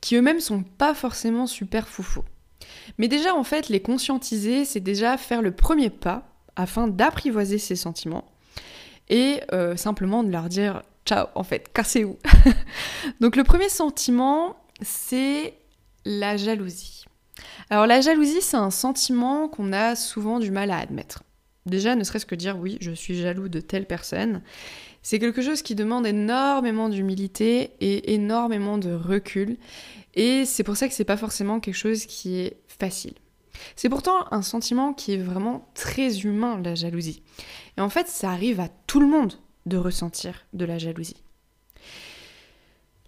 qui 0.00 0.16
eux-mêmes 0.16 0.40
sont 0.40 0.62
pas 0.62 0.94
forcément 0.94 1.46
super 1.46 1.86
foufous. 1.86 2.24
Mais 2.98 3.06
déjà, 3.06 3.34
en 3.34 3.44
fait, 3.44 3.68
les 3.68 3.80
conscientiser, 3.80 4.64
c'est 4.64 4.80
déjà 4.80 5.16
faire 5.16 5.42
le 5.42 5.52
premier 5.52 5.90
pas 5.90 6.26
afin 6.56 6.88
d'apprivoiser 6.88 7.58
ces 7.58 7.76
sentiments 7.76 8.31
et 9.08 9.40
euh, 9.52 9.76
simplement 9.76 10.22
de 10.22 10.30
leur 10.30 10.48
dire 10.48 10.82
ciao, 11.04 11.26
en 11.34 11.42
fait, 11.42 11.72
cassez-vous. 11.72 12.18
Donc 13.20 13.36
le 13.36 13.44
premier 13.44 13.68
sentiment, 13.68 14.56
c'est 14.80 15.54
la 16.04 16.36
jalousie. 16.36 17.04
Alors 17.70 17.86
la 17.86 18.00
jalousie, 18.00 18.42
c'est 18.42 18.56
un 18.56 18.70
sentiment 18.70 19.48
qu'on 19.48 19.72
a 19.72 19.96
souvent 19.96 20.38
du 20.38 20.50
mal 20.50 20.70
à 20.70 20.78
admettre. 20.78 21.22
Déjà, 21.66 21.94
ne 21.94 22.02
serait-ce 22.04 22.26
que 22.26 22.34
dire 22.34 22.58
oui, 22.58 22.78
je 22.80 22.90
suis 22.90 23.14
jaloux 23.14 23.48
de 23.48 23.60
telle 23.60 23.86
personne, 23.86 24.42
c'est 25.02 25.18
quelque 25.18 25.42
chose 25.42 25.62
qui 25.62 25.74
demande 25.74 26.06
énormément 26.06 26.88
d'humilité 26.88 27.72
et 27.80 28.14
énormément 28.14 28.78
de 28.78 28.92
recul. 28.92 29.56
Et 30.14 30.44
c'est 30.44 30.64
pour 30.64 30.76
ça 30.76 30.88
que 30.88 30.94
c'est 30.94 31.04
pas 31.04 31.16
forcément 31.16 31.60
quelque 31.60 31.76
chose 31.76 32.06
qui 32.06 32.38
est 32.38 32.56
facile. 32.66 33.14
C'est 33.76 33.88
pourtant 33.88 34.32
un 34.32 34.42
sentiment 34.42 34.92
qui 34.92 35.14
est 35.14 35.22
vraiment 35.22 35.68
très 35.74 36.20
humain, 36.20 36.60
la 36.62 36.74
jalousie. 36.74 37.22
Et 37.76 37.80
en 37.80 37.88
fait, 37.88 38.08
ça 38.08 38.30
arrive 38.30 38.60
à 38.60 38.68
tout 38.86 39.00
le 39.00 39.06
monde 39.06 39.34
de 39.66 39.76
ressentir 39.76 40.44
de 40.52 40.64
la 40.64 40.78
jalousie. 40.78 41.22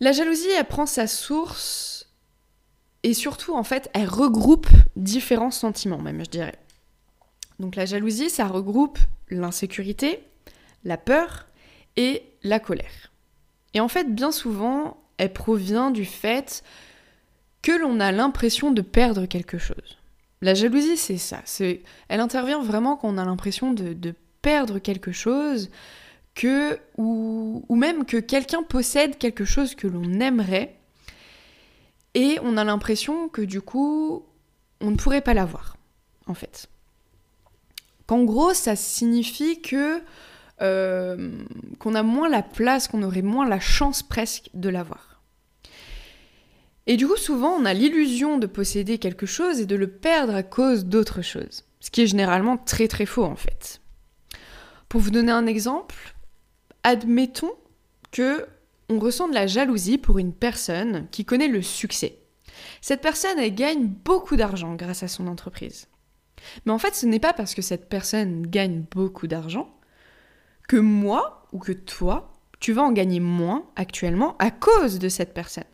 La 0.00 0.12
jalousie, 0.12 0.50
elle 0.58 0.66
prend 0.66 0.87
sa 0.87 1.06
source 1.06 2.08
et 3.02 3.14
surtout, 3.14 3.54
en 3.54 3.64
fait, 3.64 3.90
elle 3.92 4.08
regroupe 4.08 4.68
différents 4.96 5.50
sentiments, 5.50 6.00
même, 6.00 6.25
je 6.25 6.30
dirais. 6.30 6.58
Donc 7.58 7.76
la 7.76 7.87
jalousie, 7.87 8.30
ça 8.30 8.46
regroupe 8.46 8.99
l'insécurité, 9.28 10.25
la 10.84 10.96
peur 10.96 11.46
et 11.96 12.25
la 12.42 12.58
colère. 12.58 13.12
Et 13.75 13.80
en 13.80 13.88
fait, 13.88 14.14
bien 14.14 14.32
souvent, 14.32 14.96
elle 15.18 15.32
provient 15.32 15.90
du 15.90 16.04
fait 16.04 16.62
que 17.62 17.73
l'on 17.73 18.00
a 18.00 18.12
l'impression 18.12 18.70
de 18.70 18.82
perdre 18.82 19.26
quelque 19.26 19.58
chose. 19.58 19.99
La 20.44 20.52
jalousie, 20.52 20.98
c'est 20.98 21.16
ça. 21.16 21.40
C'est, 21.46 21.80
elle 22.08 22.20
intervient 22.20 22.62
vraiment 22.62 22.96
quand 22.96 23.08
on 23.08 23.16
a 23.16 23.24
l'impression 23.24 23.72
de, 23.72 24.14
perdre 24.42 24.78
quelque 24.78 25.10
chose, 25.10 25.70
que 26.34 26.78
ou, 26.98 27.64
même 27.70 28.04
que 28.04 28.18
quelqu'un 28.18 28.62
possède 28.62 29.16
quelque 29.16 29.46
chose 29.46 29.74
que 29.74 29.86
l'on 29.86 30.20
aimerait, 30.20 30.76
et 32.12 32.38
on 32.42 32.58
a 32.58 32.64
l'impression 32.64 33.30
que 33.30 33.40
du 33.40 33.62
coup, 33.62 34.26
on 34.82 34.90
ne 34.90 34.96
pourrait 34.96 35.22
pas 35.22 35.32
l'avoir, 35.32 35.78
en 36.26 36.34
fait. 36.34 36.68
Qu'en 38.06 38.24
gros, 38.24 38.52
ça 38.52 38.76
signifie 38.76 39.62
que 39.62 40.02
euh, 40.60 41.38
qu'on 41.78 41.94
a 41.94 42.02
moins 42.02 42.28
la 42.28 42.42
place, 42.42 42.86
qu'on 42.86 43.02
aurait 43.02 43.22
moins 43.22 43.48
la 43.48 43.60
chance 43.60 44.02
presque 44.02 44.50
de 44.52 44.68
l'avoir. 44.68 45.13
Et 46.86 46.96
du 46.96 47.06
coup, 47.06 47.16
souvent, 47.16 47.50
on 47.50 47.64
a 47.64 47.72
l'illusion 47.72 48.38
de 48.38 48.46
posséder 48.46 48.98
quelque 48.98 49.26
chose 49.26 49.60
et 49.60 49.66
de 49.66 49.76
le 49.76 49.88
perdre 49.88 50.34
à 50.34 50.42
cause 50.42 50.84
d'autre 50.84 51.22
chose. 51.22 51.64
Ce 51.80 51.90
qui 51.90 52.02
est 52.02 52.06
généralement 52.06 52.56
très 52.56 52.88
très 52.88 53.06
faux 53.06 53.24
en 53.24 53.36
fait. 53.36 53.80
Pour 54.88 55.00
vous 55.00 55.10
donner 55.10 55.32
un 55.32 55.46
exemple, 55.46 56.14
admettons 56.82 57.52
que 58.10 58.46
on 58.88 58.98
ressent 58.98 59.28
de 59.28 59.34
la 59.34 59.46
jalousie 59.46 59.98
pour 59.98 60.18
une 60.18 60.32
personne 60.32 61.08
qui 61.10 61.24
connaît 61.24 61.48
le 61.48 61.62
succès. 61.62 62.18
Cette 62.80 63.00
personne, 63.00 63.38
elle 63.38 63.54
gagne 63.54 63.86
beaucoup 63.86 64.36
d'argent 64.36 64.74
grâce 64.74 65.02
à 65.02 65.08
son 65.08 65.26
entreprise. 65.26 65.88
Mais 66.64 66.72
en 66.72 66.78
fait, 66.78 66.94
ce 66.94 67.06
n'est 67.06 67.20
pas 67.20 67.32
parce 67.32 67.54
que 67.54 67.62
cette 67.62 67.88
personne 67.88 68.46
gagne 68.46 68.84
beaucoup 68.90 69.26
d'argent 69.26 69.74
que 70.68 70.76
moi 70.76 71.48
ou 71.52 71.58
que 71.58 71.72
toi, 71.72 72.32
tu 72.60 72.72
vas 72.72 72.82
en 72.82 72.92
gagner 72.92 73.20
moins 73.20 73.66
actuellement 73.76 74.36
à 74.38 74.50
cause 74.50 74.98
de 74.98 75.08
cette 75.08 75.34
personne. 75.34 75.64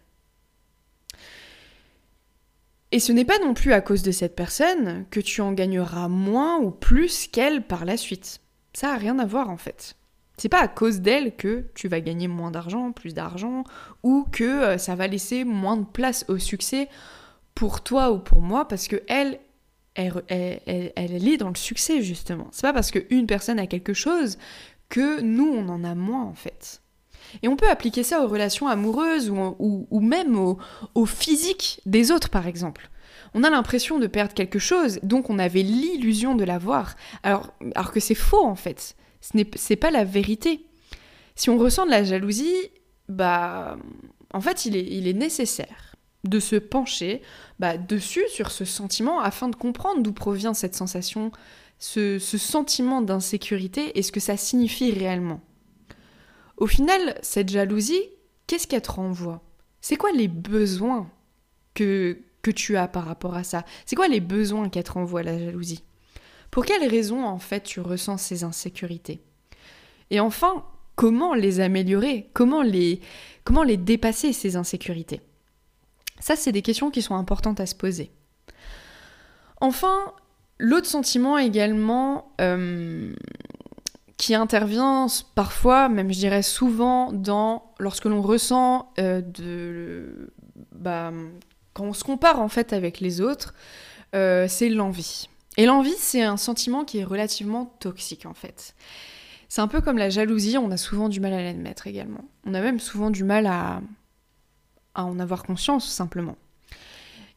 Et 2.92 2.98
ce 2.98 3.12
n'est 3.12 3.24
pas 3.24 3.38
non 3.38 3.54
plus 3.54 3.72
à 3.72 3.80
cause 3.80 4.02
de 4.02 4.10
cette 4.10 4.34
personne 4.34 5.04
que 5.10 5.20
tu 5.20 5.40
en 5.40 5.52
gagneras 5.52 6.08
moins 6.08 6.58
ou 6.58 6.70
plus 6.70 7.28
qu'elle 7.28 7.62
par 7.66 7.84
la 7.84 7.96
suite. 7.96 8.40
Ça 8.72 8.88
n'a 8.88 8.96
rien 8.96 9.18
à 9.18 9.26
voir 9.26 9.48
en 9.50 9.56
fait. 9.56 9.96
C'est 10.36 10.48
pas 10.48 10.62
à 10.62 10.68
cause 10.68 11.00
d'elle 11.00 11.36
que 11.36 11.66
tu 11.74 11.86
vas 11.86 12.00
gagner 12.00 12.26
moins 12.26 12.50
d'argent, 12.50 12.92
plus 12.92 13.12
d'argent, 13.12 13.64
ou 14.02 14.26
que 14.32 14.44
euh, 14.44 14.78
ça 14.78 14.94
va 14.94 15.06
laisser 15.06 15.44
moins 15.44 15.76
de 15.76 15.84
place 15.84 16.24
au 16.28 16.38
succès 16.38 16.88
pour 17.54 17.82
toi 17.82 18.10
ou 18.10 18.18
pour 18.18 18.40
moi, 18.40 18.66
parce 18.66 18.88
que 18.88 19.02
elle, 19.06 19.38
elle, 19.94 20.22
elle, 20.28 21.28
est 21.28 21.36
dans 21.36 21.50
le 21.50 21.56
succès 21.56 22.00
justement. 22.00 22.48
C'est 22.52 22.62
pas 22.62 22.72
parce 22.72 22.90
qu'une 22.90 23.26
personne 23.26 23.58
a 23.58 23.66
quelque 23.66 23.92
chose 23.92 24.38
que 24.88 25.20
nous, 25.20 25.46
on 25.46 25.68
en 25.68 25.84
a 25.84 25.94
moins 25.94 26.24
en 26.24 26.34
fait. 26.34 26.79
Et 27.42 27.48
on 27.48 27.56
peut 27.56 27.68
appliquer 27.68 28.02
ça 28.02 28.24
aux 28.24 28.28
relations 28.28 28.68
amoureuses 28.68 29.30
ou, 29.30 30.00
même 30.00 30.36
au, 30.36 31.06
physique 31.06 31.80
des 31.86 32.10
autres, 32.10 32.30
par 32.30 32.46
exemple. 32.46 32.90
On 33.34 33.44
a 33.44 33.50
l'impression 33.50 33.98
de 33.98 34.06
perdre 34.06 34.34
quelque 34.34 34.58
chose, 34.58 34.98
donc 35.02 35.30
on 35.30 35.38
avait 35.38 35.62
l'illusion 35.62 36.34
de 36.34 36.44
l'avoir, 36.44 36.96
alors, 37.22 37.52
alors 37.76 37.92
que 37.92 38.00
c'est 38.00 38.16
faux 38.16 38.44
en 38.44 38.56
fait. 38.56 38.96
Ce 39.20 39.36
n'est 39.36 39.76
pas 39.76 39.90
la 39.90 40.04
vérité. 40.04 40.66
Si 41.36 41.48
on 41.48 41.58
ressent 41.58 41.86
de 41.86 41.90
la 41.90 42.02
jalousie, 42.02 42.56
bah, 43.08 43.76
en 44.34 44.40
fait, 44.40 44.64
il 44.64 44.76
est, 44.76 44.84
il 44.84 45.06
est 45.06 45.12
nécessaire 45.12 45.94
de 46.24 46.40
se 46.40 46.56
pencher 46.56 47.22
bah, 47.58 47.78
dessus, 47.78 48.24
sur 48.28 48.50
ce 48.50 48.64
sentiment, 48.64 49.20
afin 49.20 49.48
de 49.48 49.56
comprendre 49.56 50.02
d'où 50.02 50.12
provient 50.12 50.54
cette 50.54 50.74
sensation 50.74 51.30
ce, 51.80 52.18
sentiment 52.18 53.02
d'insécurité 53.02 53.98
et 53.98 54.02
ce 54.02 54.12
que 54.12 54.20
ça 54.20 54.36
signifie 54.36 54.92
réellement. 54.92 55.40
Au 56.60 56.66
final, 56.66 57.18
cette 57.22 57.48
jalousie, 57.48 58.02
qu'est-ce 58.46 58.66
qu'elle 58.66 58.82
te 58.82 58.92
renvoie? 58.92 59.42
C'est 59.80 59.96
quoi 59.96 60.12
les 60.12 60.28
besoins 60.28 61.10
que, 61.74 62.18
que 62.42 62.50
tu 62.50 62.76
as 62.76 62.86
par 62.86 63.06
rapport 63.06 63.34
à 63.34 63.44
ça? 63.44 63.64
C'est 63.86 63.96
quoi 63.96 64.08
les 64.08 64.20
besoins 64.20 64.68
qu'elle 64.68 64.84
te 64.84 64.92
renvoie, 64.92 65.22
la 65.22 65.38
jalousie? 65.38 65.82
Pour 66.50 66.64
quelles 66.64 66.88
raisons, 66.88 67.24
en 67.24 67.38
fait, 67.38 67.62
tu 67.62 67.80
ressens 67.80 68.18
ces 68.18 68.44
insécurités? 68.44 69.20
Et 70.10 70.20
enfin, 70.20 70.64
comment 70.96 71.34
les 71.34 71.60
améliorer? 71.60 72.30
Comment 72.34 72.62
les, 72.62 73.00
comment 73.42 73.62
les 73.62 73.76
dépasser, 73.76 74.32
ces 74.32 74.56
insécurités? 74.56 75.20
Ça, 76.20 76.36
c'est 76.36 76.52
des 76.52 76.62
questions 76.62 76.90
qui 76.90 77.02
sont 77.02 77.14
importantes 77.16 77.60
à 77.60 77.66
se 77.66 77.74
poser. 77.74 78.10
Enfin, 79.60 80.14
L'autre 80.62 80.86
sentiment 80.86 81.38
également 81.38 82.34
euh, 82.38 83.14
qui 84.20 84.34
intervient 84.34 85.06
parfois, 85.34 85.88
même 85.88 86.12
je 86.12 86.18
dirais 86.18 86.42
souvent, 86.42 87.10
dans 87.10 87.72
lorsque 87.78 88.04
l'on 88.04 88.20
ressent 88.20 88.92
euh, 88.98 89.22
de, 89.22 90.30
bah, 90.72 91.10
quand 91.72 91.84
on 91.84 91.94
se 91.94 92.04
compare 92.04 92.38
en 92.38 92.48
fait 92.48 92.74
avec 92.74 93.00
les 93.00 93.22
autres, 93.22 93.54
euh, 94.14 94.46
c'est 94.46 94.68
l'envie. 94.68 95.30
Et 95.56 95.64
l'envie, 95.64 95.94
c'est 95.96 96.22
un 96.22 96.36
sentiment 96.36 96.84
qui 96.84 96.98
est 96.98 97.04
relativement 97.04 97.74
toxique 97.80 98.26
en 98.26 98.34
fait. 98.34 98.74
C'est 99.48 99.62
un 99.62 99.68
peu 99.68 99.80
comme 99.80 99.96
la 99.96 100.10
jalousie, 100.10 100.58
on 100.58 100.70
a 100.70 100.76
souvent 100.76 101.08
du 101.08 101.18
mal 101.18 101.32
à 101.32 101.42
l'admettre 101.42 101.86
également. 101.86 102.28
On 102.44 102.52
a 102.52 102.60
même 102.60 102.78
souvent 102.78 103.08
du 103.08 103.24
mal 103.24 103.46
à, 103.46 103.80
à 104.94 105.06
en 105.06 105.18
avoir 105.18 105.44
conscience 105.44 105.90
simplement. 105.90 106.36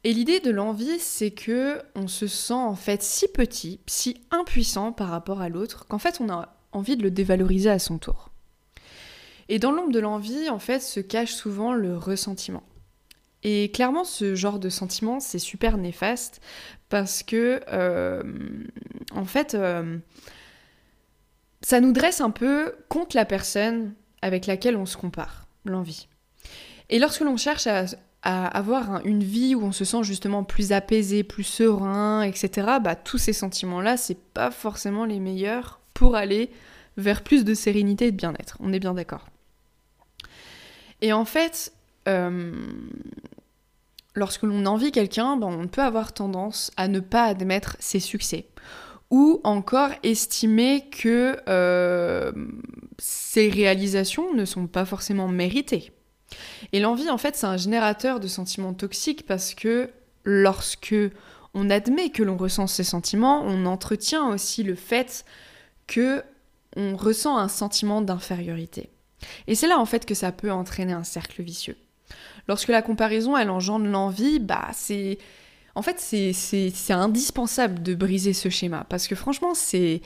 Et 0.04 0.12
l'idée 0.12 0.42
de 0.42 0.52
l'envie, 0.52 1.00
c'est 1.00 1.32
que 1.32 1.82
on 1.96 2.10
se 2.10 2.28
sent 2.28 2.52
en 2.52 2.76
fait 2.76 3.02
si 3.02 3.30
petit, 3.30 3.80
si 3.88 4.20
impuissant 4.32 4.92
par 4.92 5.08
rapport 5.08 5.40
à 5.40 5.48
l'autre, 5.48 5.88
qu'en 5.88 5.98
fait 5.98 6.20
on 6.20 6.30
a 6.30 6.53
envie 6.74 6.98
de 6.98 7.04
le 7.04 7.12
dévaloriser 7.12 7.70
à 7.70 7.80
son 7.80 7.98
tour. 7.98 8.30
Et 9.50 9.60
dans 9.60 9.72
l'ombre 9.72 9.92
de 9.92 10.00
l'envie, 10.00 10.50
en 10.50 10.60
fait, 10.60 10.80
se 10.80 11.00
cache 11.00 11.34
souvent 11.34 11.74
le 11.74 11.98
ressentiment. 11.98 12.64
Et 13.44 13.72
clairement, 13.72 14.06
ce 14.06 14.36
genre 14.36 14.58
de 14.58 14.70
sentiment, 14.70 15.20
c'est 15.20 15.40
super 15.40 15.78
néfaste 15.78 16.42
parce 16.90 17.24
que, 17.24 17.62
euh, 17.72 18.24
en 19.12 19.26
fait, 19.26 19.54
euh, 19.54 19.98
ça 21.62 21.82
nous 21.82 21.92
dresse 21.92 22.22
un 22.22 22.30
peu 22.30 22.74
contre 22.88 23.16
la 23.16 23.26
personne 23.26 23.94
avec 24.22 24.46
laquelle 24.46 24.78
on 24.78 24.86
se 24.86 24.96
compare, 24.96 25.46
l'envie. 25.66 26.08
Et 26.90 27.00
lorsque 27.00 27.22
l'on 27.22 27.36
cherche 27.36 27.68
à 27.68 27.86
avoir 28.24 29.06
une 29.06 29.24
vie 29.24 29.56
où 29.56 29.64
on 29.64 29.74
se 29.74 29.84
sent 29.84 30.04
justement 30.04 30.46
plus 30.46 30.72
apaisé, 30.72 31.24
plus 31.24 31.44
serein, 31.44 32.22
etc., 32.22 32.78
bah, 32.82 32.96
tous 32.96 33.18
ces 33.18 33.34
sentiments-là, 33.34 33.98
c'est 33.98 34.18
pas 34.18 34.52
forcément 34.52 35.04
les 35.04 35.20
meilleurs 35.20 35.82
pour 35.94 36.16
aller 36.16 36.52
vers 36.98 37.24
plus 37.24 37.44
de 37.44 37.54
sérénité 37.54 38.08
et 38.08 38.12
de 38.12 38.18
bien-être. 38.18 38.58
On 38.60 38.74
est 38.74 38.80
bien 38.80 38.94
d'accord. 38.94 39.28
Et 41.02 41.12
en 41.12 41.26
fait, 41.26 41.74
euh, 42.08 42.52
lorsque 44.16 44.44
l'on 44.44 44.66
envie 44.66 44.92
quelqu'un, 44.92 45.38
bah, 45.38 45.48
on 45.48 45.68
peut 45.68 45.82
avoir 45.82 46.14
tendance 46.14 46.72
à 46.78 46.88
ne 46.88 47.00
pas 47.00 47.24
admettre 47.26 47.76
ses 47.80 48.00
succès. 48.00 48.48
Ou 49.12 49.42
encore 49.44 49.92
estimer 50.02 50.90
que 50.90 51.38
euh, 51.48 52.32
ses 52.98 53.50
réalisations 53.50 54.34
ne 54.34 54.46
sont 54.46 54.68
pas 54.68 54.86
forcément 54.86 55.28
méritées. 55.28 55.92
Et 56.72 56.80
l'envie, 56.80 57.10
en 57.10 57.18
fait, 57.18 57.36
c'est 57.36 57.46
un 57.46 57.58
générateur 57.58 58.20
de 58.20 58.28
sentiments 58.28 58.74
toxiques 58.74 59.28
parce 59.28 59.54
que 59.54 59.92
lorsque 60.24 60.96
on 61.54 61.70
admet 61.70 62.10
que 62.10 62.24
l'on 62.24 62.38
ressent 62.38 62.66
ces 62.66 62.84
sentiments, 62.84 63.44
on 63.46 63.66
entretient 63.66 64.30
aussi 64.30 64.64
le 64.64 64.74
fait 64.74 65.26
on 66.76 66.96
ressent 66.96 67.38
un 67.38 67.48
sentiment 67.48 68.02
d'infériorité. 68.02 68.90
Et 69.48 69.56
c'est 69.56 69.68
là 69.68 69.80
en 69.80 69.86
fait 69.86 70.06
que 70.06 70.16
ça 70.16 70.32
peut 70.32 70.52
entraîner 70.52 70.94
un 70.94 71.04
cercle 71.04 71.42
vicieux. 71.42 71.78
Lorsque 72.48 72.70
la 72.70 72.82
comparaison 72.82 73.38
elle 73.38 73.50
engendre 73.50 73.86
l'envie, 73.86 74.40
bah 74.40 74.70
c'est 74.74 75.18
en 75.76 75.82
fait 75.82 76.00
c'est 76.00 76.94
indispensable 76.94 77.82
de 77.82 77.96
briser 77.96 78.34
ce 78.34 78.50
schéma 78.50 78.86
parce 78.90 79.08
que 79.08 79.16
franchement 79.16 79.54
c'est 79.54 80.02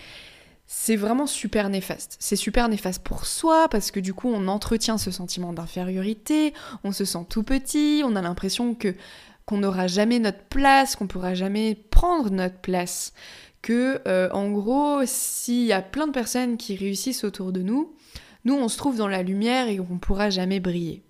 c'est 0.69 0.97
vraiment 0.97 1.27
super 1.27 1.69
néfaste. 1.69 2.17
C'est 2.19 2.35
super 2.35 2.67
néfaste 2.67 3.01
pour 3.01 3.25
soi 3.25 3.69
parce 3.69 3.89
que 3.89 3.99
du 3.99 4.13
coup 4.13 4.29
on 4.29 4.47
entretient 4.47 4.97
ce 4.97 5.11
sentiment 5.11 5.53
d'infériorité, 5.53 6.53
on 6.83 6.91
se 6.91 7.05
sent 7.05 7.25
tout 7.29 7.43
petit, 7.43 8.01
on 8.05 8.15
a 8.15 8.21
l'impression 8.21 8.75
que 8.75 8.93
qu'on 9.45 9.59
n'aura 9.59 9.87
jamais 9.87 10.19
notre 10.19 10.43
place, 10.43 10.97
qu'on 10.97 11.07
pourra 11.07 11.33
jamais 11.33 11.73
prendre 11.73 12.29
notre 12.29 12.57
place, 12.57 13.13
euh, 13.73 14.29
en 14.31 14.49
gros 14.51 15.01
s'il 15.05 15.65
y 15.65 15.73
a 15.73 15.81
plein 15.81 16.07
de 16.07 16.11
personnes 16.11 16.57
qui 16.57 16.75
réussissent 16.75 17.23
autour 17.23 17.51
de 17.51 17.61
nous, 17.61 17.93
nous 18.45 18.55
on 18.55 18.67
se 18.67 18.77
trouve 18.77 18.97
dans 18.97 19.07
la 19.07 19.23
lumière 19.23 19.67
et 19.67 19.79
on 19.79 19.97
pourra 19.97 20.29
jamais 20.29 20.59
briller. 20.59 21.03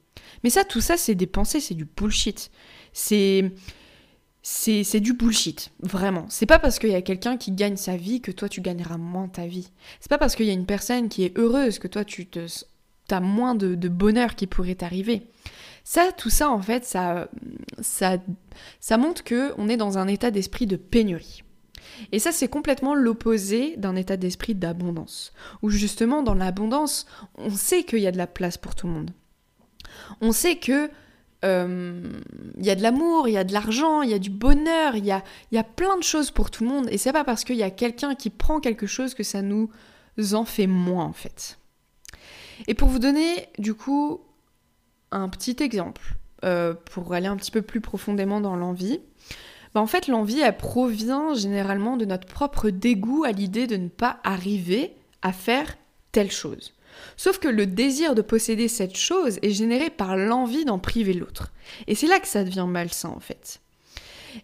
Mais 0.44 0.50
ça, 0.50 0.64
tout 0.64 0.82
ça, 0.82 0.98
c'est 0.98 1.16
des 1.16 1.28
pensées, 1.28 1.60
c'est 1.60 1.76
du 1.76 1.86
bullshit. 1.86 2.52
C'est 2.94 3.52
c'est 4.50 5.02
du 5.02 5.12
bullshit, 5.12 5.72
vraiment. 5.82 6.26
C'est 6.30 6.46
pas 6.46 6.58
parce 6.58 6.80
qu'il 6.80 6.92
y 6.92 6.96
a 6.96 7.02
quelqu'un 7.02 7.36
qui 7.36 7.52
gagne 7.52 7.76
sa 7.76 7.98
vie 7.98 8.22
que 8.22 8.32
toi 8.32 8.48
tu 8.48 8.62
gagneras 8.62 8.96
moins 8.96 9.28
ta 9.28 9.46
vie. 9.46 9.72
C'est 10.00 10.10
pas 10.10 10.18
parce 10.18 10.38
qu'il 10.38 10.46
y 10.46 10.50
a 10.50 10.54
une 10.54 10.66
personne 10.66 11.10
qui 11.10 11.26
est 11.26 11.38
heureuse 11.38 11.80
que 11.80 11.88
toi 11.90 12.06
tu 12.06 12.28
te, 12.28 12.48
as 13.10 13.20
moins 13.20 13.56
de, 13.56 13.76
bonheur 13.90 14.36
qui 14.36 14.48
pourrait 14.48 14.76
t'arriver. 14.76 15.24
Ça, 15.84 16.12
tout 16.18 16.30
ça, 16.30 16.50
en 16.50 16.62
fait, 16.62 16.86
ça, 16.86 17.30
ça, 17.82 18.18
ça 18.80 18.98
montre 18.98 19.26
que 19.26 19.54
on 19.58 19.68
est 19.68 19.76
dans 19.76 19.98
un 19.98 20.08
état 20.08 20.32
d'esprit 20.32 20.66
de 20.66 20.78
pénurie. 20.78 21.44
Et 22.12 22.20
ça, 22.20 22.32
c'est 22.32 22.48
complètement 22.48 22.96
l'opposé 22.96 23.76
d'un 23.78 23.96
état 23.96 24.18
d'esprit 24.18 24.56
d'abondance. 24.56 25.34
Où 25.62 25.70
justement, 25.70 26.24
dans 26.24 26.34
l'abondance, 26.34 27.06
on 27.36 27.50
sait 27.50 27.84
qu'il 27.84 28.00
y 28.00 28.08
a 28.08 28.12
de 28.12 28.18
la 28.18 28.28
place 28.28 28.58
pour 28.58 28.76
tout 28.76 28.88
le 28.88 28.94
monde. 28.94 29.12
On 30.22 30.32
sait 30.32 30.58
que 30.58 30.90
il 31.44 31.50
euh, 31.50 32.02
y 32.58 32.72
a 32.72 32.76
de 32.76 32.82
l'amour, 32.82 33.28
il 33.28 33.34
y 33.34 33.38
a 33.38 33.44
de 33.44 33.54
l'argent, 33.54 34.02
il 34.02 34.10
y 34.10 34.14
a 34.16 34.20
du 34.20 34.32
bonheur, 34.32 34.96
il 34.96 35.06
y 35.06 35.12
a, 35.12 35.24
y 35.52 35.58
a 35.58 35.64
plein 35.64 35.96
de 35.96 36.04
choses 36.04 36.32
pour 36.32 36.50
tout 36.50 36.64
le 36.64 36.70
monde. 36.70 36.88
Et 36.90 36.98
c'est 36.98 37.14
pas 37.14 37.24
parce 37.24 37.44
qu'il 37.44 37.58
y 37.58 37.64
a 37.64 37.70
quelqu'un 37.70 38.16
qui 38.16 38.32
prend 38.32 38.60
quelque 38.60 38.88
chose 38.88 39.14
que 39.14 39.24
ça 39.24 39.44
nous 39.44 39.70
en 40.34 40.46
fait 40.46 40.66
moins 40.66 41.06
en 41.06 41.14
fait. 41.14 41.60
Et 42.68 42.74
pour 42.74 42.88
vous 42.88 42.98
donner 42.98 43.50
du 43.60 43.76
coup 43.76 44.22
un 45.12 45.30
petit 45.30 45.56
exemple, 45.62 46.16
euh, 46.44 46.74
pour 46.74 47.14
aller 47.14 47.28
un 47.28 47.38
petit 47.38 47.52
peu 47.52 47.62
plus 47.62 47.82
profondément 47.82 48.42
dans 48.42 48.56
l'envie, 48.56 49.00
bah, 49.74 49.82
en 49.82 49.88
fait 49.88 50.08
l'envie 50.08 50.42
provient 50.58 51.34
généralement 51.34 51.98
de 51.98 52.06
notre 52.06 52.28
propre 52.28 52.70
dégoût 52.70 53.24
à 53.26 53.32
l'idée 53.32 53.68
de 53.68 53.78
ne 53.78 53.90
pas 53.90 54.20
arriver 54.24 54.94
à 55.22 55.32
faire 55.34 55.78
telle 56.12 56.32
chose. 56.32 56.74
Sauf 57.16 57.40
que 57.40 57.48
le 57.48 57.66
désir 57.66 58.16
de 58.16 58.22
posséder 58.22 58.68
cette 58.68 58.98
chose 58.98 59.40
est 59.42 59.52
généré 59.52 59.90
par 59.90 60.18
l'envie 60.18 60.66
d'en 60.66 60.80
priver 60.80 61.14
l'autre. 61.14 61.52
Et 61.88 61.96
c'est 61.96 62.08
là 62.08 62.20
que 62.20 62.28
ça 62.28 62.44
devient 62.44 62.66
malsain 62.68 63.10
en 63.10 63.20
fait. 63.20 63.62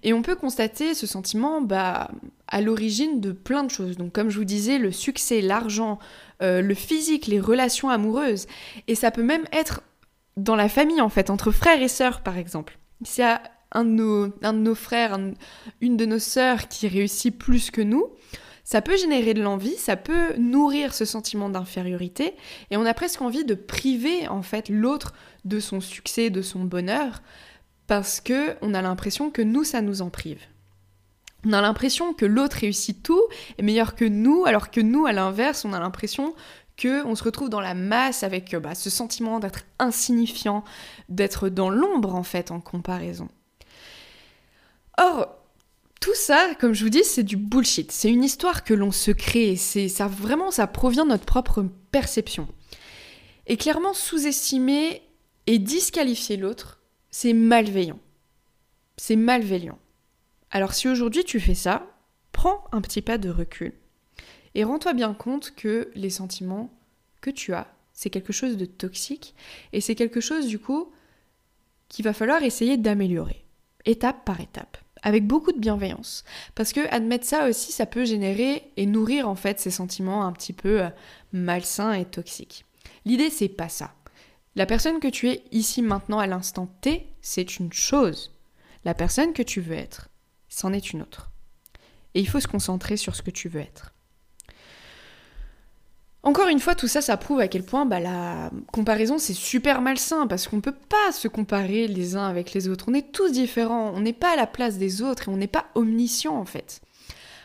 Et 0.01 0.13
on 0.13 0.22
peut 0.22 0.36
constater 0.36 0.94
ce 0.94 1.06
sentiment 1.06 1.62
bah, 1.62 2.10
à 2.48 2.62
l'origine 2.62 3.20
de 3.20 3.32
plein 3.32 3.63
de 3.63 3.70
choses. 3.70 3.98
Donc 3.98 4.12
comme 4.12 4.30
je 4.30 4.38
vous 4.38 4.45
disais, 4.45 4.78
le 4.78 4.91
succès, 4.91 5.41
l'argent, 5.41 6.00
euh, 6.41 6.62
le 6.62 6.74
physique, 6.74 7.28
les 7.28 7.39
relations 7.39 7.89
amoureuses. 7.89 8.48
Et 8.88 8.95
ça 8.95 9.12
peut 9.12 9.24
même 9.24 9.45
être 9.52 9.82
dans 10.38 10.56
la 10.56 10.69
famille 10.69 11.02
en 11.02 11.10
fait, 11.10 11.30
entre 11.30 11.52
frères 11.52 11.82
et 11.82 11.88
sœurs 11.88 12.21
par 12.21 12.38
exemple. 12.38 12.80
Un 13.74 13.86
de 13.86 14.52
nos, 14.52 14.76
frères, 14.76 15.20
une 15.82 15.98
de 15.98 16.06
nos 16.06 16.20
sœurs 16.20 16.68
qui 16.68 16.88
réussit 16.88 17.38
plus 17.38 17.72
que 17.72 17.82
nous, 17.82 18.08
ça 18.64 18.82
peut 18.82 18.96
générer 18.96 19.34
de 19.34 19.42
l'envie, 19.42 19.76
ça 19.76 19.96
peut 19.96 20.34
nourrir 20.38 20.94
ce 20.94 21.06
sentiment 21.06 21.50
d'infériorité, 21.50 22.34
et 22.72 22.78
on 22.78 22.86
a 22.86 22.94
presque 22.94 23.22
envie 23.22 23.44
de 23.44 23.56
priver 23.56 24.28
en 24.30 24.42
fait 24.42 24.70
l'autre 24.70 25.14
de 25.44 25.60
son 25.60 25.82
succès, 25.82 26.30
de 26.30 26.42
son 26.42 26.64
bonheur, 26.64 27.22
parce 27.88 28.22
que 28.22 28.56
on 28.62 28.74
a 28.74 28.82
l'impression 28.82 29.32
que 29.32 29.42
nous, 29.42 29.66
ça 29.66 29.82
nous 29.82 30.02
en 30.02 30.10
prive. 30.10 30.42
On 31.46 31.52
a 31.52 31.62
l'impression 31.62 32.14
que 32.14 32.26
l'autre 32.26 32.58
réussit 32.62 33.04
tout, 33.04 33.22
est 33.58 33.64
meilleur 33.64 33.96
que 33.96 34.06
nous, 34.06 34.46
alors 34.46 34.72
que 34.72 34.80
nous, 34.80 35.06
à 35.06 35.12
l'inverse, 35.12 35.66
on 35.66 35.74
a 35.74 35.80
l'impression 35.80 36.34
que 36.78 37.06
on 37.06 37.16
se 37.16 37.24
retrouve 37.24 37.50
dans 37.50 37.60
la 37.60 37.74
masse 37.74 38.24
avec 38.24 38.56
bah, 38.56 38.76
ce 38.76 38.90
sentiment 38.90 39.40
d'être 39.40 39.66
insignifiant, 39.78 40.64
d'être 41.10 41.50
dans 41.50 41.70
l'ombre 41.70 42.16
en 42.16 42.24
fait 42.24 42.50
en 42.52 42.62
comparaison. 42.62 43.28
Or, 44.97 45.36
tout 45.99 46.15
ça, 46.15 46.53
comme 46.60 46.73
je 46.73 46.84
vous 46.84 46.89
dis, 46.89 47.03
c'est 47.03 47.23
du 47.23 47.38
bullshit. 47.38 47.91
C'est 47.91 48.10
une 48.10 48.23
histoire 48.23 48.63
que 48.63 48.73
l'on 48.73 48.91
se 48.91 49.12
crée. 49.12 49.56
C'est 49.56 49.88
vraiment, 50.03 50.51
ça 50.51 50.67
provient 50.67 51.06
de 51.06 51.12
notre 51.12 51.25
propre 51.25 51.65
perception. 51.91 52.47
Et 53.47 53.58
clairement, 53.58 53.93
sous-estimer 53.93 55.01
et 55.47 55.60
disqualifier 55.60 56.38
l'autre, 56.38 56.82
c'est 57.10 57.34
malveillant. 57.34 57.99
C'est 58.97 59.15
malveillant. 59.15 59.79
Alors 60.51 60.73
si 60.73 60.88
aujourd'hui 60.88 61.23
tu 61.23 61.39
fais 61.39 61.56
ça, 61.56 61.88
prends 62.32 62.63
un 62.71 62.82
petit 62.82 63.01
pas 63.01 63.17
de 63.17 63.29
recul 63.29 63.73
et 64.56 64.63
rends-toi 64.63 64.93
bien 64.93 65.13
compte 65.13 65.56
que 65.56 65.89
les 65.95 66.10
sentiments 66.10 66.71
que 67.21 67.32
tu 67.32 67.53
as, 67.53 67.73
c'est 67.91 68.10
quelque 68.10 68.34
chose 68.34 68.58
de 68.58 68.65
toxique 68.65 69.34
et 69.71 69.82
c'est 69.82 69.95
quelque 69.95 70.21
chose 70.21 70.47
du 70.47 70.60
coup 70.60 70.91
qu'il 71.89 72.06
va 72.06 72.13
falloir 72.13 72.43
essayer 72.43 72.77
d'améliorer, 72.77 73.45
étape 73.86 74.25
par 74.25 74.41
étape 74.41 74.77
avec 75.04 75.28
beaucoup 75.28 75.52
de 75.52 75.60
bienveillance. 75.60 76.24
Parce 76.56 76.74
que 76.74 76.88
admettre 76.89 77.26
ça 77.26 77.48
aussi, 77.48 77.72
ça 77.72 77.86
peut 77.86 78.06
générer 78.06 78.72
et 78.78 78.86
nourrir 78.86 79.30
en 79.30 79.36
fait 79.36 79.60
ces 79.60 79.72
sentiments 79.72 80.26
un 80.26 80.32
petit 80.32 80.54
peu 80.54 80.82
euh, 80.82 80.89
malsains 81.34 81.94
et 81.94 82.06
toxiques. 82.06 82.66
L'idée, 83.06 83.30
c'est 83.30 83.50
pas 83.50 83.70
ça. 83.70 83.94
La 84.56 84.66
personne 84.66 85.00
que 85.00 85.08
tu 85.08 85.30
es 85.30 85.44
ici 85.52 85.82
maintenant 85.82 86.20
à 86.20 86.28
l'instant 86.28 86.68
T, 86.82 87.08
c'est 87.22 87.60
une 87.60 87.74
chose. 87.74 88.32
La 88.86 88.94
personne 88.94 89.34
que 89.34 89.44
tu 89.44 89.62
veux 89.62 89.76
être, 89.76 90.10
c'en 90.48 90.74
est 90.74 90.92
une 90.92 91.02
autre. 91.02 91.32
Et 92.13 92.20
il 92.20 92.28
faut 92.28 92.39
se 92.39 92.48
concentrer 92.48 92.98
sur 92.98 93.16
ce 93.16 93.22
que 93.22 93.32
tu 93.32 93.50
veux 93.50 93.62
être. 93.62 93.92
Encore 96.26 96.48
une 96.48 96.62
fois, 96.62 96.74
tout 96.74 96.88
ça, 96.88 97.02
ça 97.02 97.18
prouve 97.18 97.42
à 97.42 97.50
quel 97.50 97.64
point 97.64 97.86
bah, 97.86 98.00
la 98.00 98.50
comparaison, 98.72 99.18
c'est 99.18 99.34
super 99.34 99.82
malsain, 99.82 100.26
parce 100.26 100.48
qu'on 100.48 100.56
ne 100.56 100.62
peut 100.62 100.72
pas 100.72 101.12
se 101.12 101.28
comparer 101.28 101.88
les 101.88 102.16
uns 102.16 102.26
avec 102.26 102.54
les 102.54 102.70
autres. 102.70 102.86
On 102.88 102.94
est 102.94 103.12
tous 103.12 103.34
différents, 103.34 103.92
on 103.94 104.00
n'est 104.00 104.14
pas 104.14 104.32
à 104.32 104.36
la 104.38 104.48
place 104.48 104.78
des 104.78 105.02
autres, 105.02 105.28
et 105.28 105.32
on 105.32 105.38
n'est 105.38 105.48
pas 105.48 105.66
omniscient, 105.76 106.36
en 106.36 106.46
fait. 106.46 106.80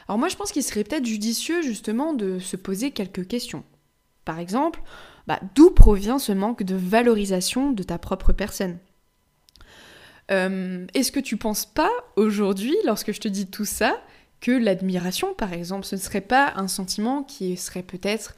Alors 0.07 0.17
moi, 0.17 0.29
je 0.29 0.37
pense 0.37 0.53
qu'il 0.53 0.63
serait 0.63 0.85
peut-être 0.85 1.05
judicieux, 1.05 1.61
justement, 1.61 2.13
de 2.13 2.39
se 2.39 2.57
poser 2.57 2.93
quelques 2.93 3.27
questions. 3.27 3.65
Par 4.25 4.39
exemple, 4.39 4.81
bah, 5.27 5.41
d'où 5.57 5.71
provient 5.71 6.21
ce 6.21 6.31
manque 6.31 6.63
de 6.63 6.77
valorisation 6.77 7.73
de 7.73 7.83
ta 7.83 7.99
propre 7.99 8.33
personne? 8.33 8.79
Euh, 10.31 10.87
Est-ce 10.95 11.11
que 11.11 11.21
tu 11.21 11.37
penses 11.37 11.67
pas, 11.67 11.91
aujourd'hui, 12.15 12.77
lorsque 12.87 13.11
je 13.11 13.21
te 13.21 13.29
dis 13.29 13.49
tout 13.49 13.65
ça, 13.65 14.01
que 14.41 14.53
l'admiration, 14.53 15.35
par 15.35 15.53
exemple, 15.53 15.85
ce 15.85 15.97
ne 15.97 16.01
serait 16.01 16.21
pas 16.21 16.53
un 16.55 16.69
sentiment 16.69 17.25
qui 17.25 17.57
serait 17.57 17.83
peut-être 17.83 18.37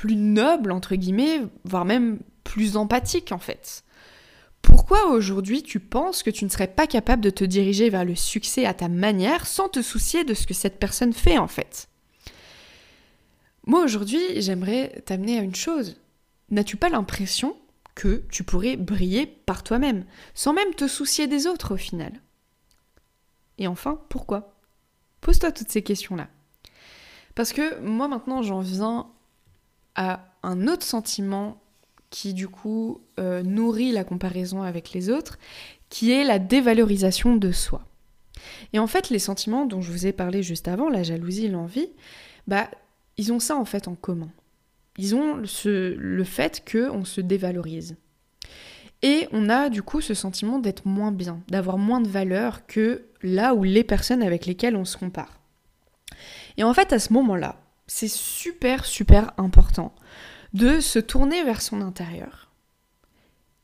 plus 0.00 0.16
noble, 0.16 0.72
entre 0.72 0.94
guillemets, 0.94 1.42
voire 1.64 1.84
même 1.84 2.20
plus 2.42 2.78
empathique 2.78 3.32
en 3.32 3.38
fait. 3.38 3.84
Pourquoi 4.62 5.08
aujourd'hui 5.08 5.62
tu 5.62 5.78
penses 5.78 6.22
que 6.22 6.30
tu 6.30 6.46
ne 6.46 6.48
serais 6.48 6.68
pas 6.68 6.86
capable 6.86 7.22
de 7.22 7.28
te 7.28 7.44
diriger 7.44 7.90
vers 7.90 8.06
le 8.06 8.14
succès 8.14 8.64
à 8.64 8.72
ta 8.72 8.88
manière 8.88 9.46
sans 9.46 9.68
te 9.68 9.82
soucier 9.82 10.24
de 10.24 10.32
ce 10.32 10.46
que 10.46 10.54
cette 10.54 10.78
personne 10.78 11.12
fait 11.12 11.36
en 11.36 11.48
fait? 11.48 11.88
Moi 13.66 13.84
aujourd'hui 13.84 14.22
j'aimerais 14.36 15.02
t'amener 15.04 15.38
à 15.38 15.42
une 15.42 15.54
chose. 15.54 15.98
N'as-tu 16.48 16.78
pas 16.78 16.88
l'impression 16.88 17.54
que 17.94 18.24
tu 18.30 18.42
pourrais 18.42 18.76
briller 18.76 19.26
par 19.26 19.62
toi-même, 19.62 20.06
sans 20.32 20.54
même 20.54 20.74
te 20.74 20.88
soucier 20.88 21.26
des 21.26 21.46
autres 21.46 21.74
au 21.74 21.76
final? 21.76 22.12
Et 23.58 23.66
enfin, 23.66 24.00
pourquoi? 24.08 24.54
Pose-toi 25.20 25.52
toutes 25.52 25.70
ces 25.70 25.82
questions-là. 25.82 26.28
Parce 27.34 27.52
que 27.52 27.78
moi 27.80 28.08
maintenant 28.08 28.40
j'en 28.40 28.60
viens 28.60 29.10
à 29.94 30.24
un 30.42 30.66
autre 30.66 30.84
sentiment 30.84 31.60
qui 32.10 32.34
du 32.34 32.48
coup 32.48 33.00
euh, 33.18 33.42
nourrit 33.42 33.92
la 33.92 34.04
comparaison 34.04 34.62
avec 34.62 34.92
les 34.92 35.10
autres, 35.10 35.38
qui 35.88 36.10
est 36.10 36.24
la 36.24 36.38
dévalorisation 36.38 37.36
de 37.36 37.52
soi. 37.52 37.84
Et 38.72 38.78
en 38.78 38.86
fait, 38.86 39.10
les 39.10 39.18
sentiments 39.18 39.66
dont 39.66 39.80
je 39.80 39.90
vous 39.90 40.06
ai 40.06 40.12
parlé 40.12 40.42
juste 40.42 40.68
avant, 40.68 40.88
la 40.88 41.02
jalousie, 41.02 41.48
l'envie, 41.48 41.90
bah, 42.46 42.70
ils 43.16 43.32
ont 43.32 43.40
ça 43.40 43.56
en 43.56 43.64
fait 43.64 43.86
en 43.86 43.94
commun. 43.94 44.30
Ils 44.98 45.14
ont 45.14 45.40
le 45.64 46.24
fait 46.24 46.64
qu'on 46.70 47.04
se 47.04 47.20
dévalorise. 47.20 47.96
Et 49.02 49.28
on 49.32 49.48
a 49.48 49.70
du 49.70 49.82
coup 49.82 50.00
ce 50.00 50.14
sentiment 50.14 50.58
d'être 50.58 50.86
moins 50.86 51.12
bien, 51.12 51.40
d'avoir 51.48 51.78
moins 51.78 52.00
de 52.00 52.08
valeur 52.08 52.66
que 52.66 53.04
là 53.22 53.54
où 53.54 53.62
les 53.62 53.84
personnes 53.84 54.22
avec 54.22 54.46
lesquelles 54.46 54.76
on 54.76 54.84
se 54.84 54.96
compare. 54.96 55.40
Et 56.56 56.64
en 56.64 56.74
fait, 56.74 56.92
à 56.92 56.98
ce 56.98 57.12
moment-là, 57.14 57.59
c'est 57.92 58.06
super, 58.06 58.84
super 58.84 59.32
important 59.36 59.92
de 60.52 60.78
se 60.78 61.00
tourner 61.00 61.42
vers 61.42 61.60
son 61.60 61.80
intérieur 61.80 62.52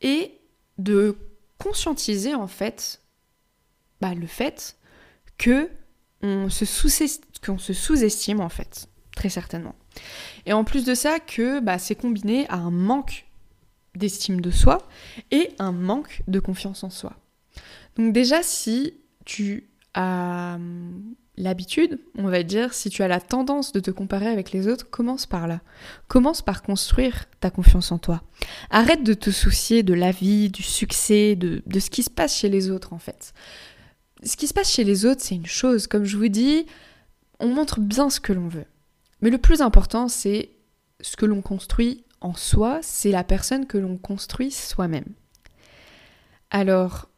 et 0.01 0.33
de 0.79 1.17
conscientiser 1.59 2.35
en 2.35 2.49
fait 2.49 3.01
bah, 4.01 4.15
le 4.15 4.27
fait 4.27 4.79
que 5.39 5.71
on 6.23 6.49
se 6.51 6.65
sous-estime 6.65 8.41
en 8.41 8.49
fait, 8.49 8.89
très 9.15 9.29
certainement. 9.29 9.77
Et 10.45 10.53
en 10.53 10.65
plus 10.65 10.85
de 10.85 10.95
ça, 10.95 11.21
que 11.21 11.61
bah, 11.61 11.79
c'est 11.79 11.95
combiné 11.95 12.49
à 12.49 12.57
un 12.57 12.73
manque 12.73 13.27
d'estime 13.95 14.41
de 14.41 14.51
soi 14.51 14.89
et 15.31 15.51
un 15.61 15.71
manque 15.71 16.23
de 16.27 16.41
confiance 16.41 16.83
en 16.83 16.91
soi. 16.91 17.13
Donc 17.95 18.13
déjà, 18.13 18.43
si 18.43 18.95
tu 19.25 19.71
as 19.95 20.57
hum, 20.57 21.15
l'habitude, 21.37 22.01
on 22.17 22.29
va 22.29 22.43
dire, 22.43 22.73
si 22.73 22.91
tu 22.91 23.03
as 23.03 23.09
la 23.09 23.21
tendance 23.21 23.73
de 23.73 23.81
te 23.81 23.91
comparer 23.91 24.29
avec 24.29 24.53
les 24.53 24.69
autres, 24.69 24.89
commence 24.89 25.27
par 25.27 25.47
là. 25.47 25.61
Commence 26.09 26.43
par 26.43 26.63
construire 26.63 27.27
ta 27.41 27.51
confiance 27.51 27.93
en 27.93 27.99
toi. 27.99 28.23
Arrête 28.71 29.03
de 29.03 29.15
te 29.15 29.31
soucier 29.31 29.83
de 29.83 29.95
la 29.95 30.11
vie, 30.11 30.51
du 30.51 30.63
succès, 30.63 31.37
de, 31.37 31.63
ce 31.79 31.91
qui 31.91 32.03
se 32.03 32.11
passe 32.11 32.37
chez 32.37 32.49
les 32.49 32.71
autres 32.71 32.93
en 32.93 32.99
fait. 32.99 33.33
Ce 34.23 34.37
qui 34.37 34.47
se 34.47 34.55
passe 34.55 34.73
chez 34.73 34.85
les 34.85 35.05
autres, 35.05 35.21
c'est 35.23 35.35
une 35.35 35.47
chose. 35.47 35.87
Comme 35.87 36.05
je 36.05 36.17
vous 36.17 36.29
dis, 36.29 36.67
on 37.39 37.49
montre 37.49 37.81
bien 37.81 38.09
ce 38.09 38.21
que 38.21 38.33
l'on 38.33 38.49
veut. 38.49 38.65
Mais 39.21 39.31
le 39.31 39.39
plus 39.39 39.61
important, 39.61 40.09
c'est 40.09 40.51
ce 41.01 41.17
que 41.17 41.27
l'on 41.27 41.43
construit 41.43 42.05
en 42.23 42.35
soi, 42.35 42.81
c'est 42.83 43.11
la 43.11 43.25
personne 43.25 43.67
que 43.67 43.79
l'on 43.79 43.99
construit 43.99 44.51
soi-même. 44.51 45.13
Alors, 46.51 47.11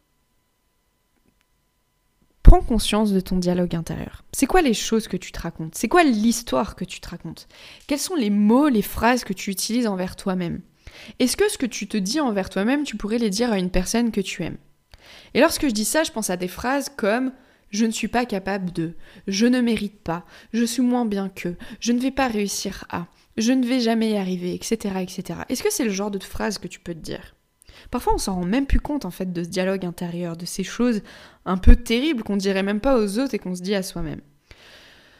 prends 2.48 2.62
conscience 2.62 3.12
de 3.12 3.20
ton 3.20 3.37
dialogue 3.37 3.76
intérieur. 3.76 4.24
C'est 4.32 4.46
quoi 4.46 4.62
les 4.62 4.72
choses 4.72 5.06
que 5.06 5.18
tu 5.18 5.32
te 5.32 5.40
racontes? 5.40 5.74
C'est 5.74 5.88
quoi 5.88 6.02
l'histoire 6.02 6.76
que 6.76 6.84
tu 6.87 6.98
te 6.98 7.11
racontes? 7.11 7.46
Quels 7.87 7.98
sont 7.98 8.14
les 8.14 8.30
mots, 8.30 8.70
les 8.70 8.80
phrases 8.80 9.22
que 9.22 9.34
tu 9.34 9.50
utilises 9.50 9.87
envers 9.87 10.16
toi-même? 10.16 10.62
Est-ce 11.18 11.37
que 11.37 11.50
ce 11.50 11.58
que 11.58 11.66
tu 11.66 11.87
te 11.88 11.98
dis 11.98 12.20
envers 12.20 12.48
toi-même, 12.48 12.84
tu 12.84 12.96
pourrais 12.96 13.18
les 13.18 13.28
dire 13.28 13.52
à 13.52 13.58
une 13.58 13.68
personne 13.68 14.11
que 14.11 14.22
tu 14.22 14.44
aimes? 14.44 14.56
Et 15.34 15.40
lorsque 15.40 15.68
je 15.68 15.72
dis 15.72 15.84
ça, 15.84 16.04
je 16.04 16.11
pense 16.11 16.30
à 16.30 16.38
des 16.38 16.48
phrases 16.48 16.88
comme 16.88 17.32
je 17.68 17.84
ne 17.84 17.90
suis 17.90 18.08
pas 18.08 18.24
capable 18.24 18.72
de, 18.72 18.94
je 19.26 19.44
ne 19.44 19.61
mérite 19.61 20.00
pas, 20.00 20.24
je 20.54 20.64
suis 20.64 20.80
moins 20.80 21.04
bien 21.04 21.28
que, 21.28 21.54
je 21.80 21.92
ne 21.92 22.00
vais 22.00 22.11
pas 22.11 22.28
réussir 22.28 22.87
à, 22.88 23.08
je 23.37 23.52
ne 23.52 23.66
vais 23.66 23.80
jamais 23.80 24.12
y 24.12 24.16
arriver, 24.16 24.54
etc. 24.54 24.94
etc. 25.02 25.40
Est-ce 25.50 25.62
que 25.62 25.70
c'est 25.70 25.84
le 25.84 25.90
genre 25.90 26.11
de 26.11 26.18
phrase 26.18 26.56
que 26.56 26.68
tu 26.68 26.80
peux 26.80 26.94
te 26.94 27.00
dire? 27.00 27.34
Parfois 27.90 28.14
on 28.14 28.18
s'en 28.18 28.34
rend 28.36 28.44
même 28.44 28.66
plus 28.66 28.80
compte 28.80 29.04
en 29.04 29.10
fait 29.10 29.32
de 29.32 29.42
ce 29.42 29.48
dialogue 29.48 29.84
intérieur, 29.84 30.36
de 30.36 30.46
ces 30.46 30.64
choses 30.64 31.02
un 31.44 31.56
peu 31.56 31.76
terribles 31.76 32.22
qu'on 32.22 32.36
dirait 32.36 32.62
même 32.62 32.80
pas 32.80 32.98
aux 32.98 33.18
autres 33.18 33.34
et 33.34 33.38
qu'on 33.38 33.54
se 33.54 33.62
dit 33.62 33.74
à 33.74 33.82
soi-même. 33.82 34.20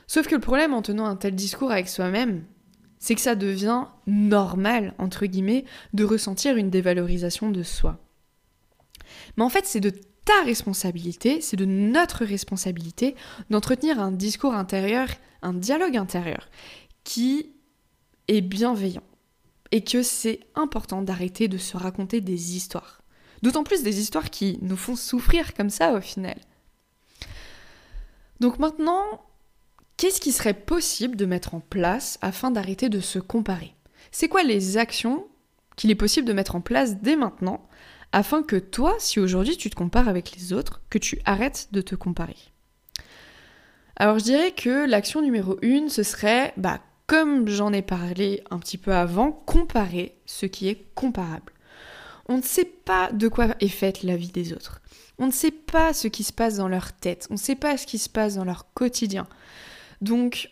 Sauf 0.07 0.27
que 0.27 0.35
le 0.35 0.41
problème 0.41 0.75
en 0.75 0.83
tenant 0.83 1.07
un 1.07 1.17
tel 1.17 1.35
discours 1.35 1.71
avec 1.71 1.89
soi-même, 1.89 2.45
c'est 2.99 3.15
que 3.15 3.21
ça 3.21 3.35
devient 3.35 3.85
normal, 4.07 4.95
entre 4.99 5.27
guillemets, 5.27 5.65
de 5.93 6.05
ressentir 6.05 6.57
une 6.57 6.71
dévalorisation 6.71 7.51
de 7.51 7.63
soi. 7.63 7.99
Mais 9.37 9.45
en 9.45 9.49
fait, 9.49 9.67
c'est 9.67 9.81
de 9.81 9.93
ta 10.25 10.43
responsabilité, 10.45 11.41
c'est 11.41 11.57
de 11.57 11.65
notre 11.65 12.25
responsabilité 12.25 13.15
d'entretenir 13.51 14.01
un 14.01 14.13
discours 14.13 14.55
intérieur, 14.55 15.09
un 15.43 15.55
dialogue 15.55 15.97
intérieur 15.97 16.49
qui 17.05 17.55
est 18.27 18.43
bienveillant. 18.43 19.08
Et 19.71 19.85
que 19.85 20.03
c'est 20.03 20.41
important 20.55 21.03
d'arrêter 21.03 21.49
de 21.49 21.59
se 21.59 21.77
raconter 21.77 22.21
des 22.21 22.57
histoires. 22.57 23.03
D'autant 23.43 23.65
plus 23.65 23.83
des 23.83 24.01
histoires 24.01 24.31
qui 24.31 24.59
nous 24.63 24.77
font 24.77 24.97
souffrir 24.97 25.55
comme 25.55 25.71
ça 25.71 25.93
au 25.93 26.01
final. 26.01 26.39
Donc 28.41 28.59
maintenant, 28.59 29.05
qu'est-ce 29.97 30.21
qui 30.21 30.33
serait 30.33 30.55
possible 30.55 31.17
de 31.17 31.27
mettre 31.27 31.55
en 31.55 31.61
place 31.61 32.19
afin 32.23 32.51
d'arrêter 32.51 32.89
de 32.89 33.01
se 33.01 33.19
comparer? 33.19 33.75
C'est 34.11 34.29
quoi 34.29 34.43
les 34.43 34.77
actions 34.79 35.27
qu'il 35.77 35.91
est 35.91 35.97
possible 35.97 36.27
de 36.27 36.33
mettre 36.33 36.57
en 36.57 36.61
place 36.61 36.97
dès 36.97 37.17
maintenant 37.17 37.69
afin 38.13 38.43
que 38.43 38.57
toi, 38.57 38.97
si 38.99 39.21
aujourd'hui 39.21 39.57
tu 39.57 39.69
te 39.69 39.77
compares 39.77 40.09
avec 40.09 40.35
les 40.35 40.53
autres, 40.53 40.81
que 40.89 40.99
tu 40.99 41.21
arrêtes 41.25 41.69
de 41.73 41.83
te 41.83 41.95
comparer? 41.95 42.37
Alors 43.97 44.19
je 44.19 44.25
dirais 44.25 44.53
que 44.53 44.89
l'action 44.89 45.21
numéro 45.21 45.59
une, 45.61 45.89
ce 45.89 46.03
serait, 46.03 46.55
bah, 46.57 46.81
comme 47.09 47.49
j'en 47.49 47.73
ai 47.73 47.83
parlé 47.83 48.45
un 48.51 48.59
petit 48.59 48.79
peu 48.79 48.95
avant, 48.95 49.33
comparer 49.33 50.15
ce 50.27 50.47
qui 50.47 50.69
est 50.69 50.85
comparable. 50.95 51.53
On 52.29 52.37
ne 52.37 52.43
sait 52.43 52.67
pas 52.67 53.11
de 53.11 53.27
quoi 53.29 53.49
est 53.61 53.69
faite 53.69 54.03
la 54.03 54.15
vie 54.15 54.31
des 54.31 54.53
autres. 54.53 54.83
On 55.19 55.27
ne 55.27 55.33
sait 55.33 55.51
pas 55.51 55.95
ce 55.95 56.07
qui 56.07 56.23
se 56.23 56.35
passe 56.35 56.57
dans 56.57 56.69
leur 56.69 56.93
tête. 56.93 57.27
On 57.31 57.35
ne 57.35 57.39
sait 57.39 57.57
pas 57.57 57.79
ce 57.79 57.87
qui 57.87 57.99
se 57.99 58.11
passe 58.11 58.35
dans 58.35 58.45
leur 58.45 58.73
quotidien. 58.75 59.27
Donc, 60.03 60.51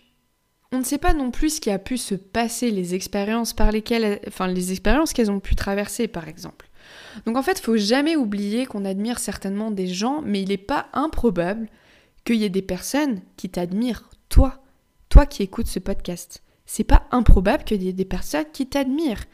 on 0.73 0.79
ne 0.79 0.85
sait 0.85 0.99
pas 0.99 1.13
non 1.13 1.31
plus 1.31 1.57
ce 1.57 1.61
qui 1.61 1.71
a 1.71 1.79
pu 1.79 1.99
se 1.99 2.15
passer, 2.15 2.71
les 2.71 2.95
expériences 2.95 3.53
par 3.53 3.71
lesquelles, 3.71 4.19
enfin, 4.27 4.47
les 4.47 4.73
expériences 4.73 5.13
qu'elles 5.13 5.31
ont 5.31 5.41
pu 5.41 5.57
traverser, 5.57 6.09
par 6.09 6.27
exemple. 6.27 6.71
Donc 7.27 7.37
en 7.37 7.43
fait, 7.43 7.59
il 7.59 7.63
faut 7.63 7.77
jamais 7.77 8.17
oublier 8.17 8.65
qu'on 8.65 8.87
admire 8.87 9.19
certainement 9.19 9.71
des 9.71 9.89
gens, 9.89 10.23
mais 10.25 10.41
il 10.41 10.49
n'est 10.49 10.57
pas 10.57 10.87
improbable 10.95 11.69
qu'il 12.25 12.37
y 12.37 12.45
ait 12.45 12.51
des 12.51 12.63
personnes 12.63 13.21
qui 13.37 13.51
t'admirent, 13.51 14.09
toi, 14.31 14.63
toi 15.11 15.27
qui 15.27 15.43
écoutes 15.43 15.67
ce 15.67 15.79
podcast. 15.79 16.43
C'est 16.67 16.85
pas 16.85 17.07
improbable 17.11 17.65
qu'il 17.65 17.83
y 17.83 17.89
ait 17.89 17.93
des 17.93 18.05
personnes 18.05 18.45
qui 18.53 18.67
t'admirent. 18.67 19.25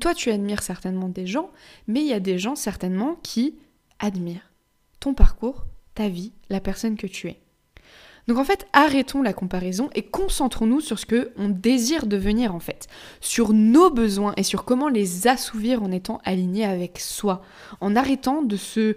Toi, 0.00 0.14
tu 0.14 0.30
admires 0.30 0.62
certainement 0.62 1.08
des 1.08 1.26
gens, 1.26 1.50
mais 1.86 2.00
il 2.00 2.06
y 2.06 2.12
a 2.12 2.20
des 2.20 2.38
gens 2.38 2.54
certainement 2.54 3.16
qui 3.22 3.56
admirent 3.98 4.52
ton 5.00 5.14
parcours, 5.14 5.64
ta 5.94 6.08
vie, 6.08 6.32
la 6.50 6.60
personne 6.60 6.96
que 6.96 7.06
tu 7.06 7.28
es. 7.28 7.40
Donc 8.28 8.36
en 8.36 8.44
fait, 8.44 8.66
arrêtons 8.74 9.22
la 9.22 9.32
comparaison 9.32 9.88
et 9.94 10.02
concentrons-nous 10.02 10.82
sur 10.82 10.98
ce 10.98 11.06
que 11.06 11.32
on 11.38 11.48
désire 11.48 12.06
devenir 12.06 12.54
en 12.54 12.60
fait, 12.60 12.86
sur 13.22 13.54
nos 13.54 13.90
besoins 13.90 14.34
et 14.36 14.42
sur 14.42 14.66
comment 14.66 14.88
les 14.88 15.26
assouvir 15.26 15.82
en 15.82 15.90
étant 15.90 16.20
alignés 16.24 16.66
avec 16.66 16.98
soi, 16.98 17.42
en 17.80 17.96
arrêtant 17.96 18.42
de 18.42 18.56
se 18.56 18.96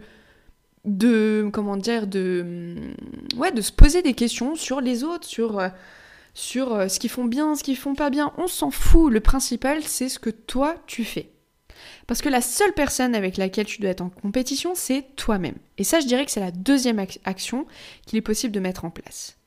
de 0.83 1.49
comment 1.53 1.77
dire 1.77 2.07
de 2.07 2.75
ouais, 3.37 3.53
de 3.53 3.61
se 3.61 3.71
poser 3.71 4.01
des 4.01 4.13
questions 4.13 4.55
sur 4.55 4.81
les 4.81 5.05
autres, 5.05 5.27
sur 5.27 5.59
euh, 5.59 5.69
sur 6.33 6.73
euh, 6.73 6.87
ce 6.87 6.99
qu'ils 6.99 7.09
font 7.09 7.25
bien, 7.25 7.55
ce 7.55 7.63
qu'ils 7.63 7.77
font 7.77 7.95
pas 7.95 8.09
bien, 8.09 8.33
on 8.37 8.47
s'en 8.47 8.71
fout, 8.71 9.11
le 9.11 9.19
principal 9.19 9.83
c'est 9.83 10.09
ce 10.09 10.19
que 10.19 10.29
toi 10.29 10.75
tu 10.87 11.03
fais. 11.03 11.31
Parce 12.07 12.21
que 12.21 12.29
la 12.29 12.41
seule 12.41 12.73
personne 12.73 13.15
avec 13.15 13.37
laquelle 13.37 13.65
tu 13.65 13.81
dois 13.81 13.91
être 13.91 14.01
en 14.01 14.09
compétition, 14.09 14.73
c'est 14.75 15.15
toi-même. 15.15 15.55
Et 15.77 15.83
ça, 15.83 15.99
je 15.99 16.07
dirais 16.07 16.25
que 16.25 16.31
c'est 16.31 16.39
la 16.39 16.51
deuxième 16.51 17.03
action 17.23 17.65
qu'il 18.05 18.17
est 18.17 18.21
possible 18.21 18.53
de 18.53 18.59
mettre 18.59 18.85
en 18.85 18.91
place. 18.91 19.37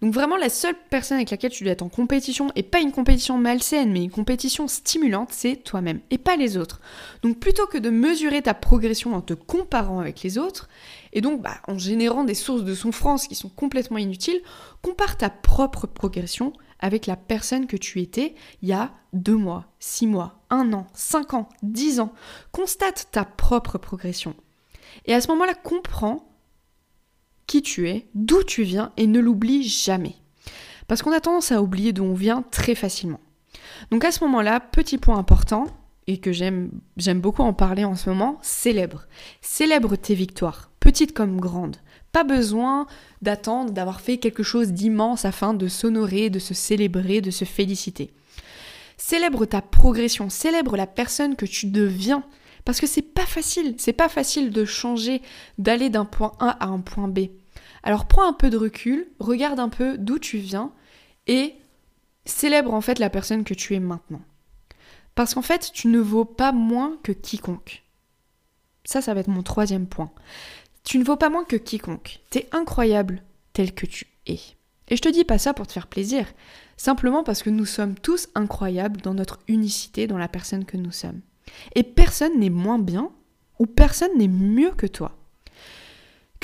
Donc 0.00 0.12
vraiment, 0.12 0.36
la 0.36 0.48
seule 0.48 0.74
personne 0.90 1.16
avec 1.16 1.30
laquelle 1.30 1.50
tu 1.50 1.64
dois 1.64 1.72
être 1.72 1.82
en 1.82 1.88
compétition, 1.88 2.50
et 2.56 2.62
pas 2.62 2.80
une 2.80 2.92
compétition 2.92 3.38
malsaine, 3.38 3.92
mais 3.92 4.04
une 4.04 4.10
compétition 4.10 4.68
stimulante, 4.68 5.30
c'est 5.32 5.56
toi-même, 5.56 6.00
et 6.10 6.18
pas 6.18 6.36
les 6.36 6.56
autres. 6.56 6.80
Donc 7.22 7.38
plutôt 7.38 7.66
que 7.66 7.78
de 7.78 7.90
mesurer 7.90 8.42
ta 8.42 8.54
progression 8.54 9.14
en 9.14 9.20
te 9.20 9.34
comparant 9.34 10.00
avec 10.00 10.22
les 10.22 10.38
autres, 10.38 10.68
et 11.12 11.20
donc 11.20 11.42
bah, 11.42 11.56
en 11.68 11.78
générant 11.78 12.24
des 12.24 12.34
sources 12.34 12.64
de 12.64 12.74
souffrance 12.74 13.26
qui 13.26 13.34
sont 13.34 13.48
complètement 13.48 13.98
inutiles, 13.98 14.42
compare 14.82 15.16
ta 15.16 15.30
propre 15.30 15.86
progression 15.86 16.52
avec 16.80 17.06
la 17.06 17.16
personne 17.16 17.66
que 17.66 17.76
tu 17.76 18.00
étais 18.02 18.34
il 18.60 18.68
y 18.68 18.72
a 18.72 18.90
deux 19.12 19.36
mois, 19.36 19.66
six 19.78 20.06
mois, 20.06 20.40
un 20.50 20.72
an, 20.72 20.86
cinq 20.92 21.32
ans, 21.32 21.48
dix 21.62 22.00
ans. 22.00 22.12
Constate 22.52 23.08
ta 23.10 23.24
propre 23.24 23.78
progression. 23.78 24.34
Et 25.06 25.14
à 25.14 25.20
ce 25.20 25.28
moment-là, 25.28 25.54
comprends 25.54 26.28
qui 27.46 27.62
tu 27.62 27.88
es, 27.88 28.06
d'où 28.14 28.42
tu 28.42 28.62
viens 28.62 28.92
et 28.96 29.06
ne 29.06 29.20
l'oublie 29.20 29.62
jamais. 29.66 30.16
Parce 30.86 31.02
qu'on 31.02 31.12
a 31.12 31.20
tendance 31.20 31.52
à 31.52 31.62
oublier 31.62 31.92
d'où 31.92 32.04
on 32.04 32.14
vient 32.14 32.42
très 32.50 32.74
facilement. 32.74 33.20
Donc 33.90 34.04
à 34.04 34.12
ce 34.12 34.24
moment-là, 34.24 34.60
petit 34.60 34.98
point 34.98 35.18
important, 35.18 35.66
et 36.06 36.18
que 36.18 36.32
j'aime, 36.32 36.70
beaucoup 37.16 37.42
en 37.42 37.52
parler 37.52 37.84
en 37.84 37.94
ce 37.94 38.10
moment, 38.10 38.38
célèbre. 38.42 39.06
Célèbre 39.40 39.96
tes 39.96 40.14
victoires, 40.14 40.70
petites 40.80 41.14
comme 41.14 41.40
grandes. 41.40 41.76
Pas 42.12 42.24
besoin 42.24 42.86
d'attendre 43.22 43.72
d'avoir 43.72 44.00
fait 44.00 44.18
quelque 44.18 44.42
chose 44.42 44.72
d'immense 44.72 45.24
afin 45.24 45.54
de 45.54 45.66
s'honorer, 45.66 46.30
de 46.30 46.38
se 46.38 46.54
célébrer, 46.54 47.20
de 47.20 47.30
se 47.30 47.44
féliciter. 47.44 48.12
Célèbre 48.96 49.46
ta 49.46 49.62
progression, 49.62 50.30
célèbre 50.30 50.76
la 50.76 50.86
personne 50.86 51.36
que 51.36 51.46
tu 51.46 51.66
deviens. 51.66 52.22
Parce 52.64 52.80
que 52.80 52.86
c'est 52.86 53.02
pas 53.02 53.26
facile, 53.26 53.74
c'est 53.78 53.92
pas 53.92 54.08
facile 54.08 54.50
de 54.50 54.64
changer, 54.64 55.22
d'aller 55.58 55.90
d'un 55.90 56.04
point 56.04 56.32
A 56.40 56.50
à 56.64 56.66
un 56.66 56.80
point 56.80 57.08
B. 57.08 57.26
Alors 57.82 58.06
prends 58.06 58.26
un 58.26 58.32
peu 58.32 58.48
de 58.48 58.56
recul, 58.56 59.06
regarde 59.18 59.60
un 59.60 59.68
peu 59.68 59.98
d'où 59.98 60.18
tu 60.18 60.38
viens 60.38 60.72
et 61.26 61.54
célèbre 62.24 62.72
en 62.72 62.80
fait 62.80 62.98
la 62.98 63.10
personne 63.10 63.44
que 63.44 63.54
tu 63.54 63.74
es 63.74 63.80
maintenant. 63.80 64.22
Parce 65.14 65.34
qu'en 65.34 65.42
fait, 65.42 65.70
tu 65.72 65.88
ne 65.88 66.00
vaux 66.00 66.24
pas 66.24 66.52
moins 66.52 66.98
que 67.02 67.12
quiconque. 67.12 67.84
Ça, 68.84 69.00
ça 69.00 69.14
va 69.14 69.20
être 69.20 69.28
mon 69.28 69.42
troisième 69.42 69.86
point. 69.86 70.10
Tu 70.82 70.98
ne 70.98 71.04
vaux 71.04 71.16
pas 71.16 71.30
moins 71.30 71.44
que 71.44 71.56
quiconque. 71.56 72.20
T'es 72.30 72.48
incroyable 72.52 73.22
tel 73.52 73.74
que 73.74 73.86
tu 73.86 74.06
es. 74.26 74.40
Et 74.88 74.96
je 74.96 75.02
te 75.02 75.08
dis 75.08 75.24
pas 75.24 75.38
ça 75.38 75.54
pour 75.54 75.66
te 75.66 75.72
faire 75.72 75.86
plaisir, 75.86 76.26
simplement 76.76 77.22
parce 77.22 77.42
que 77.42 77.50
nous 77.50 77.64
sommes 77.64 77.94
tous 77.94 78.28
incroyables 78.34 79.00
dans 79.00 79.14
notre 79.14 79.38
unicité, 79.48 80.06
dans 80.06 80.18
la 80.18 80.28
personne 80.28 80.66
que 80.66 80.76
nous 80.76 80.92
sommes. 80.92 81.20
Et 81.74 81.82
personne 81.82 82.38
n'est 82.38 82.50
moins 82.50 82.78
bien 82.78 83.10
ou 83.58 83.66
personne 83.66 84.16
n'est 84.16 84.28
mieux 84.28 84.72
que 84.72 84.86
toi. 84.86 85.12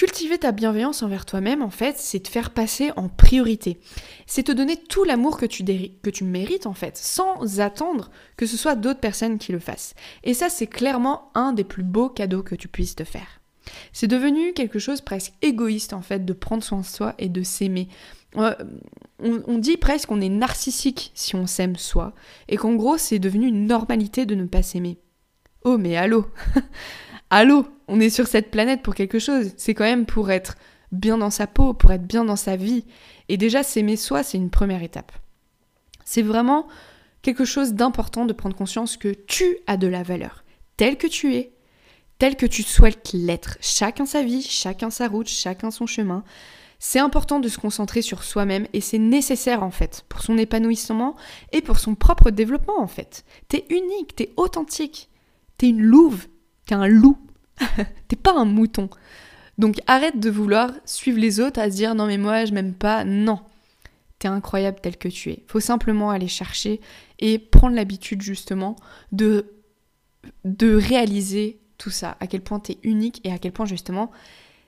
Cultiver 0.01 0.39
ta 0.39 0.53
bienveillance 0.53 1.03
envers 1.03 1.27
toi-même, 1.27 1.61
en 1.61 1.69
fait, 1.69 1.99
c'est 1.99 2.21
te 2.21 2.29
faire 2.31 2.55
passer 2.55 2.91
en 2.97 3.11
priorité. 3.11 3.79
C'est 4.27 4.45
te 4.45 4.53
donner 4.53 4.79
tout 4.79 5.05
l'amour 5.05 5.37
que 5.37 5.45
tu, 5.45 6.25
mérites, 6.25 6.67
en 6.67 6.73
fait, 6.73 6.97
sans 6.97 7.61
attendre 7.61 8.11
que 8.39 8.47
ce 8.47 8.57
soit 8.57 8.77
d'autres 8.77 9.01
personnes 9.01 9.39
qui 9.39 9.53
le 9.53 9.59
fassent. 9.59 9.95
Et 10.25 10.33
ça, 10.33 10.49
c'est 10.49 10.67
clairement 10.67 11.31
un 11.35 11.53
des 11.53 11.65
plus 11.65 11.83
beaux 11.83 12.09
cadeaux 12.09 12.43
que 12.43 12.55
tu 12.55 12.67
puisses 12.67 12.97
te 12.97 13.05
faire. 13.05 13.40
C'est 13.93 14.07
devenu 14.07 14.53
quelque 14.53 14.79
chose 14.79 15.01
presque 15.01 15.33
égoïste 15.43 15.93
en 15.93 16.03
fait 16.03 16.25
de 16.25 16.33
prendre 16.33 16.63
soin 16.63 16.81
de 16.81 16.85
soi 16.85 17.15
et 17.19 17.29
de 17.29 17.43
s'aimer. 17.43 17.89
Euh, 18.37 18.55
on, 19.19 19.59
dit 19.59 19.77
presque 19.77 20.09
qu'on 20.09 20.21
est 20.21 20.29
narcissique 20.29 21.11
si 21.15 21.35
on 21.35 21.47
s'aime 21.47 21.77
soi 21.77 22.15
et 22.49 22.57
qu'en 22.57 22.75
gros 22.75 22.97
c'est 22.97 23.19
devenu 23.19 23.47
une 23.47 23.67
normalité 23.67 24.27
de 24.27 24.35
ne 24.35 24.47
pas 24.47 24.63
s'aimer. 24.63 24.99
Oh 25.65 25.79
mais 25.79 25.97
allô 25.97 26.27
Allô 27.31 27.67
On 27.89 28.01
est 28.01 28.11
sur 28.11 28.27
cette 28.27 28.51
planète 28.51 28.83
pour 28.83 28.95
quelque 28.95 29.19
chose. 29.19 29.53
C'est 29.57 29.75
quand 29.75 29.85
même 29.85 30.07
pour 30.07 30.31
être 30.31 30.57
bien 30.93 31.19
dans 31.19 31.31
sa 31.31 31.47
peau, 31.47 31.75
pour 31.75 31.93
être 31.93 32.07
bien 32.07 32.25
dans 32.25 32.37
sa 32.37 32.57
vie. 32.57 32.85
Et 33.29 33.37
déjà 33.37 33.63
s'aimer 33.63 33.97
soi 33.97 34.23
c'est 34.23 34.39
une 34.39 34.51
première 34.51 34.83
étape. 34.83 35.13
C'est 36.05 36.23
vraiment 36.23 36.67
quelque 37.23 37.45
chose 37.45 37.75
d'important 37.75 38.27
de 38.27 38.33
prendre 38.33 38.57
conscience 38.57 38.97
que 38.97 39.09
tu 39.09 39.59
as 39.67 39.77
de 39.77 39.87
la 39.87 40.03
valeur, 40.03 40.45
tel 40.77 40.97
que 40.97 41.07
tu 41.07 41.35
es, 41.35 41.53
tel 42.21 42.37
que 42.37 42.47
tu 42.47 42.63
souhaites 42.63 43.13
l'être. 43.15 43.57
Chacun 43.63 44.05
sa 44.05 44.23
vie, 44.23 44.43
chacun 44.43 44.91
sa 44.91 45.09
route, 45.09 45.27
chacun 45.27 45.71
son 45.71 45.87
chemin. 45.87 46.23
C'est 46.79 46.99
important 46.99 47.41
de 47.41 47.49
se 47.49 47.59
concentrer 47.59 48.03
sur 48.03 48.23
soi-même 48.23 48.67
et 48.75 48.83
c'est 48.83 48.99
nécessaire 48.99 49.63
en 49.63 49.71
fait 49.71 50.05
pour 50.09 50.21
son 50.21 50.37
épanouissement 50.37 51.17
et 51.53 51.63
pour 51.63 51.79
son 51.79 51.95
propre 51.95 52.31
développement 52.31 52.79
en 52.79 52.87
fait. 52.87 53.25
T'es 53.49 53.65
unique, 53.71 54.15
t'es 54.17 54.33
authentique, 54.37 55.09
t'es 55.57 55.71
une 55.71 55.81
louve, 55.81 56.27
t'es 56.67 56.75
un 56.75 56.87
loup, 56.87 57.19
t'es 58.09 58.17
pas 58.17 58.35
un 58.35 58.45
mouton. 58.45 58.91
Donc 59.57 59.77
arrête 59.87 60.21
de 60.21 60.31
vouloir 60.31 60.73
suivre 60.85 61.19
les 61.19 61.41
autres 61.41 61.59
à 61.59 61.71
se 61.71 61.77
dire 61.77 61.95
non 61.95 62.07
mais 62.07 62.19
moi 62.19 62.45
je 62.45 62.53
m'aime 62.53 62.75
pas, 62.75 63.03
non. 63.03 63.41
T'es 64.19 64.29
incroyable 64.29 64.79
tel 64.83 64.99
que 64.99 65.09
tu 65.09 65.31
es. 65.31 65.45
Faut 65.47 65.61
simplement 65.61 66.11
aller 66.11 66.29
chercher 66.29 66.83
et 67.19 67.39
prendre 67.39 67.75
l'habitude 67.75 68.21
justement 68.21 68.77
de, 69.11 69.47
de 70.45 70.75
réaliser 70.75 71.60
tout 71.81 71.91
ça, 71.91 72.17
à 72.21 72.27
quel 72.27 72.43
point 72.43 72.61
tu 72.61 72.73
es 72.73 72.79
unique 72.83 73.21
et 73.25 73.33
à 73.33 73.39
quel 73.39 73.53
point 73.53 73.67
justement 73.67 74.11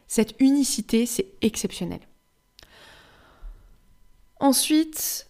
cette 0.09 0.35
unicité, 0.41 1.07
c'est 1.07 1.27
exceptionnel. 1.41 2.01
Ensuite, 4.41 5.29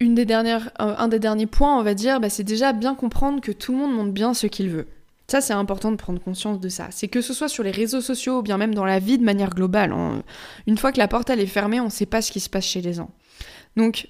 euh, 0.00 0.64
un 0.78 1.08
des 1.08 1.18
derniers 1.18 1.46
points, 1.46 1.78
on 1.78 1.82
va 1.82 1.94
dire, 1.94 2.20
bah, 2.20 2.30
c'est 2.30 2.44
déjà 2.44 2.72
bien 2.72 2.94
comprendre 2.94 3.40
que 3.40 3.50
tout 3.50 3.72
le 3.72 3.78
monde 3.78 3.94
montre 3.94 4.12
bien 4.12 4.34
ce 4.34 4.46
qu'il 4.46 4.68
veut. 4.68 4.86
Ça, 5.26 5.40
c'est 5.40 5.52
important 5.52 5.90
de 5.90 5.96
prendre 5.96 6.20
conscience 6.20 6.60
de 6.60 6.68
ça. 6.68 6.88
C'est 6.90 7.08
que 7.08 7.20
ce 7.20 7.34
soit 7.34 7.48
sur 7.48 7.62
les 7.62 7.70
réseaux 7.70 8.00
sociaux 8.00 8.38
ou 8.38 8.42
bien 8.42 8.56
même 8.56 8.74
dans 8.74 8.84
la 8.84 8.98
vie 8.98 9.18
de 9.18 9.24
manière 9.24 9.50
globale. 9.50 9.92
Hein. 9.92 10.22
Une 10.66 10.78
fois 10.78 10.92
que 10.92 10.98
la 10.98 11.08
porte 11.08 11.28
elle 11.28 11.40
est 11.40 11.46
fermée, 11.46 11.80
on 11.80 11.86
ne 11.86 11.90
sait 11.90 12.06
pas 12.06 12.22
ce 12.22 12.30
qui 12.30 12.40
se 12.40 12.48
passe 12.48 12.66
chez 12.66 12.80
les 12.80 12.92
gens. 12.92 13.10
Donc, 13.76 14.08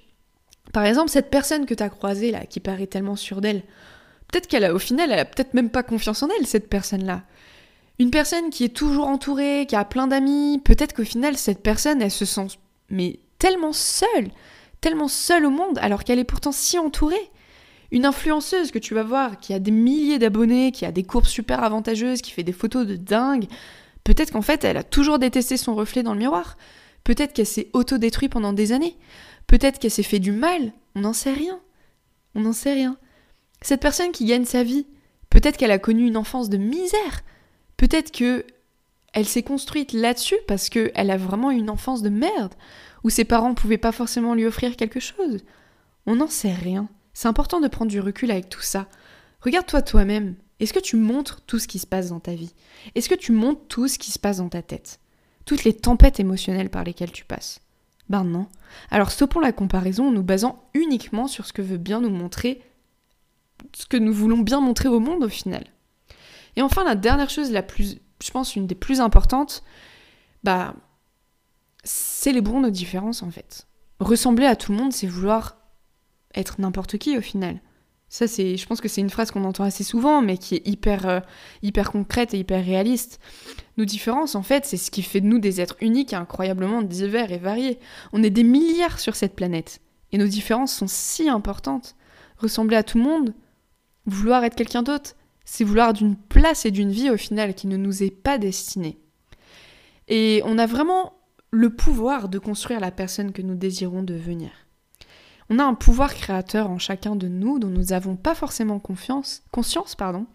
par 0.73 0.85
exemple, 0.85 1.11
cette 1.11 1.31
personne 1.31 1.65
que 1.65 1.75
tu 1.75 1.83
as 1.83 1.89
croisée 1.89 2.31
là, 2.31 2.45
qui 2.45 2.61
paraît 2.61 2.87
tellement 2.87 3.17
sûre 3.17 3.41
d'elle, 3.41 3.63
Peut-être 4.31 4.47
qu'elle 4.47 4.65
a, 4.65 4.75
au 4.75 4.79
final, 4.79 5.11
elle 5.11 5.19
a 5.19 5.25
peut-être 5.25 5.55
même 5.55 5.71
pas 5.71 5.83
confiance 5.83 6.23
en 6.23 6.29
elle, 6.39 6.47
cette 6.47 6.69
personne-là. 6.69 7.23
Une 7.99 8.11
personne 8.11 8.51
qui 8.51 8.65
est 8.65 8.77
toujours 8.77 9.09
entourée, 9.09 9.67
qui 9.69 9.75
a 9.75 9.85
plein 9.85 10.07
d'amis, 10.07 10.61
peut-être 10.65 10.95
qu'au 10.95 11.05
final, 11.05 11.37
cette 11.37 11.63
personne, 11.63 12.01
elle 12.01 12.11
se 12.11 12.25
sent, 12.25 12.47
mais 12.91 13.21
tellement 13.39 13.73
seule, 13.73 14.31
tellement 14.81 15.09
seule 15.09 15.47
au 15.47 15.51
monde, 15.51 15.79
alors 15.81 16.05
qu'elle 16.05 16.19
est 16.19 16.25
pourtant 16.25 16.53
si 16.53 16.79
entourée. 16.79 17.31
Une 17.91 18.05
influenceuse 18.05 18.71
que 18.71 18.79
tu 18.79 18.95
vas 18.95 19.03
voir, 19.03 19.39
qui 19.39 19.55
a 19.55 19.59
des 19.59 19.71
milliers 19.71 20.19
d'abonnés, 20.19 20.73
qui 20.73 20.85
a 20.85 20.93
des 20.93 21.03
courbes 21.03 21.27
super 21.27 21.65
avantageuses, 21.65 22.21
qui 22.21 22.33
fait 22.33 22.43
des 22.43 22.53
photos 22.53 22.87
de 22.87 22.97
dingue, 22.97 23.47
peut-être 24.05 24.33
qu'en 24.33 24.43
fait, 24.43 24.63
elle 24.65 24.77
a 24.77 24.83
toujours 24.83 25.19
détesté 25.19 25.57
son 25.57 25.75
reflet 25.75 26.03
dans 26.03 26.13
le 26.13 26.19
miroir. 26.19 26.57
Peut-être 27.03 27.33
qu'elle 27.33 27.47
s'est 27.47 27.71
auto-détruite 27.73 28.33
pendant 28.33 28.53
des 28.53 28.73
années. 28.73 28.97
Peut-être 29.47 29.79
qu'elle 29.79 29.91
s'est 29.91 30.03
fait 30.03 30.19
du 30.19 30.33
mal. 30.33 30.73
On 30.95 31.01
n'en 31.01 31.15
sait 31.15 31.33
rien. 31.33 31.59
On 32.35 32.41
n'en 32.41 32.53
sait 32.53 32.75
rien. 32.75 32.99
Cette 33.61 33.81
personne 33.81 34.13
qui 34.13 34.25
gagne 34.25 34.45
sa 34.45 34.63
vie, 34.63 34.87
peut-être 35.31 35.57
qu'elle 35.57 35.71
a 35.71 35.79
connu 35.79 36.07
une 36.07 36.17
enfance 36.17 36.49
de 36.49 36.57
misère. 36.57 37.23
Peut-être 37.77 38.13
que 38.13 38.45
elle 39.15 39.27
s'est 39.27 39.43
construite 39.43 39.93
là-dessus 39.93 40.37
parce 40.47 40.69
qu'elle 40.69 41.11
a 41.11 41.17
vraiment 41.17 41.51
une 41.51 41.71
enfance 41.71 42.03
de 42.03 42.09
merde, 42.09 42.55
où 43.05 43.11
ses 43.11 43.25
parents 43.25 43.51
ne 43.51 43.55
pouvaient 43.55 43.79
pas 43.79 43.93
forcément 43.93 44.35
lui 44.35 44.47
offrir 44.47 44.77
quelque 44.77 45.01
chose. 45.01 45.45
On 46.07 46.17
n'en 46.17 46.29
sait 46.29 46.53
rien. 46.53 46.89
C'est 47.15 47.29
important 47.29 47.61
de 47.61 47.69
prendre 47.69 47.91
du 47.91 48.01
recul 48.01 48.31
avec 48.31 48.49
tout 48.49 48.61
ça. 48.61 48.87
Regarde-toi 49.41 49.83
toi-même. 49.83 50.37
Est-ce 50.61 50.73
que 50.73 50.79
tu 50.79 50.97
montres 50.97 51.41
tout 51.43 51.59
ce 51.59 51.69
qui 51.69 51.79
se 51.79 51.87
passe 51.87 52.09
dans 52.11 52.21
ta 52.21 52.35
vie? 52.35 52.55
Est-ce 52.95 53.09
que 53.09 53.15
tu 53.15 53.33
montres 53.33 53.67
tout 53.69 53.89
ce 53.89 53.99
qui 53.99 54.11
se 54.11 54.19
passe 54.19 54.39
dans 54.39 54.49
ta 54.49 54.63
tête? 54.63 55.01
Toutes 55.45 55.65
les 55.65 55.73
tempêtes 55.75 56.21
émotionnelles 56.21 56.71
par 56.71 56.85
lesquelles 56.85 57.13
tu 57.13 57.25
passes? 57.25 57.61
Ben 58.09 58.25
non. 58.25 58.47
Alors 58.91 59.11
stoppons 59.11 59.41
la 59.41 59.53
comparaison 59.53 60.09
en 60.09 60.13
nous 60.13 60.23
basant 60.23 60.69
uniquement 60.75 61.29
sur 61.29 61.47
ce 61.47 61.53
que 61.53 61.63
veut 61.63 61.77
bien 61.77 62.01
nous 62.01 62.11
montrer 62.11 62.63
ce 63.75 63.87
que 63.87 63.97
nous 63.97 64.13
voulons 64.13 64.39
bien 64.39 64.61
montrer 64.61 64.89
au 64.89 65.01
monde 65.01 65.25
au 65.25 65.29
final. 65.29 65.65
Et 66.57 66.63
enfin, 66.63 66.85
la 66.85 66.95
dernière 66.95 67.31
chose, 67.31 67.51
la 67.51 67.63
plus, 67.63 67.99
je 68.23 68.31
pense 68.31 68.57
une 68.57 68.67
des 68.67 68.75
plus 68.75 69.01
importantes, 69.01 69.63
bah, 70.45 70.75
célébrons 71.85 72.61
nos 72.61 72.71
différences 72.71 73.23
en 73.23 73.31
fait. 73.31 73.67
Ressembler 74.01 74.47
à 74.47 74.57
tout 74.57 74.73
le 74.73 74.79
monde, 74.79 74.93
c'est 74.93 75.07
vouloir 75.07 75.57
être 76.35 76.61
n'importe 76.61 76.99
qui 76.99 77.17
au 77.17 77.21
final. 77.21 77.61
Ça, 78.11 78.27
c'est, 78.27 78.57
je 78.57 78.67
pense 78.67 78.81
que 78.81 78.89
c'est 78.89 79.03
une 79.03 79.11
phrase 79.11 79.31
qu'on 79.31 79.45
entend 79.45 79.65
assez 79.65 79.85
souvent, 79.85 80.23
mais 80.23 80.39
qui 80.39 80.55
est 80.55 80.67
hyper, 80.67 81.07
euh, 81.07 81.21
hyper 81.63 81.93
concrète 81.93 82.33
et 82.33 82.39
hyper 82.39 82.65
réaliste. 82.65 83.21
Nos 83.77 83.85
différences, 83.85 84.35
en 84.35 84.43
fait, 84.43 84.65
c'est 84.65 84.79
ce 84.79 84.91
qui 84.91 85.03
fait 85.03 85.21
de 85.21 85.27
nous 85.27 85.39
des 85.39 85.61
êtres 85.61 85.77
uniques 85.81 86.15
et 86.15 86.17
incroyablement 86.17 86.81
divers 86.81 87.31
et 87.33 87.39
variés. 87.39 87.79
On 88.13 88.23
est 88.23 88.31
des 88.31 88.45
milliards 88.45 88.99
sur 88.99 89.15
cette 89.15 89.37
planète. 89.37 89.81
Et 90.13 90.19
nos 90.19 90.27
différences 90.27 90.73
sont 90.73 90.87
si 90.89 91.29
importantes. 91.29 91.97
Ressembler 92.39 92.77
à 92.77 92.83
tout 92.83 92.97
le 92.97 93.05
monde, 93.05 93.35
Vouloir 94.09 94.43
être 94.43 94.55
quelqu'un 94.55 94.83
d'autre, 94.83 95.15
c'est 95.45 95.65
vouloir 95.65 95.93
d'une 95.93 96.17
place 96.17 96.65
et 96.65 96.71
d'une 96.71 96.91
vie 96.91 97.11
au 97.11 97.19
final 97.19 97.55
qui 97.55 97.67
ne 97.67 97.77
nous 97.77 98.03
est 98.03 98.11
pas 98.11 98.39
destinée. 98.39 98.99
Et 100.09 100.41
on 100.47 100.57
a 100.57 100.65
vraiment 100.65 101.13
le 101.51 101.69
pouvoir 101.69 102.31
de 102.31 102.39
construire 102.39 102.81
la 102.81 102.91
personne 102.91 103.33
que 103.33 103.43
nous 103.43 103.55
désirons 103.55 104.03
devenir. 104.03 104.51
On 105.51 105.59
a 105.59 105.65
un 105.65 105.75
pouvoir 105.75 106.15
créateur 106.15 106.71
en 106.71 106.79
chacun 106.79 107.17
de 107.17 107.29
nous 107.29 107.59
dont 107.59 107.69
nous 107.69 107.85
n'avons 107.85 108.17
pas 108.17 108.35
forcément 108.35 108.79
confiance, 108.79 109.43
conscience, 109.51 109.95
pardon, 109.95 110.27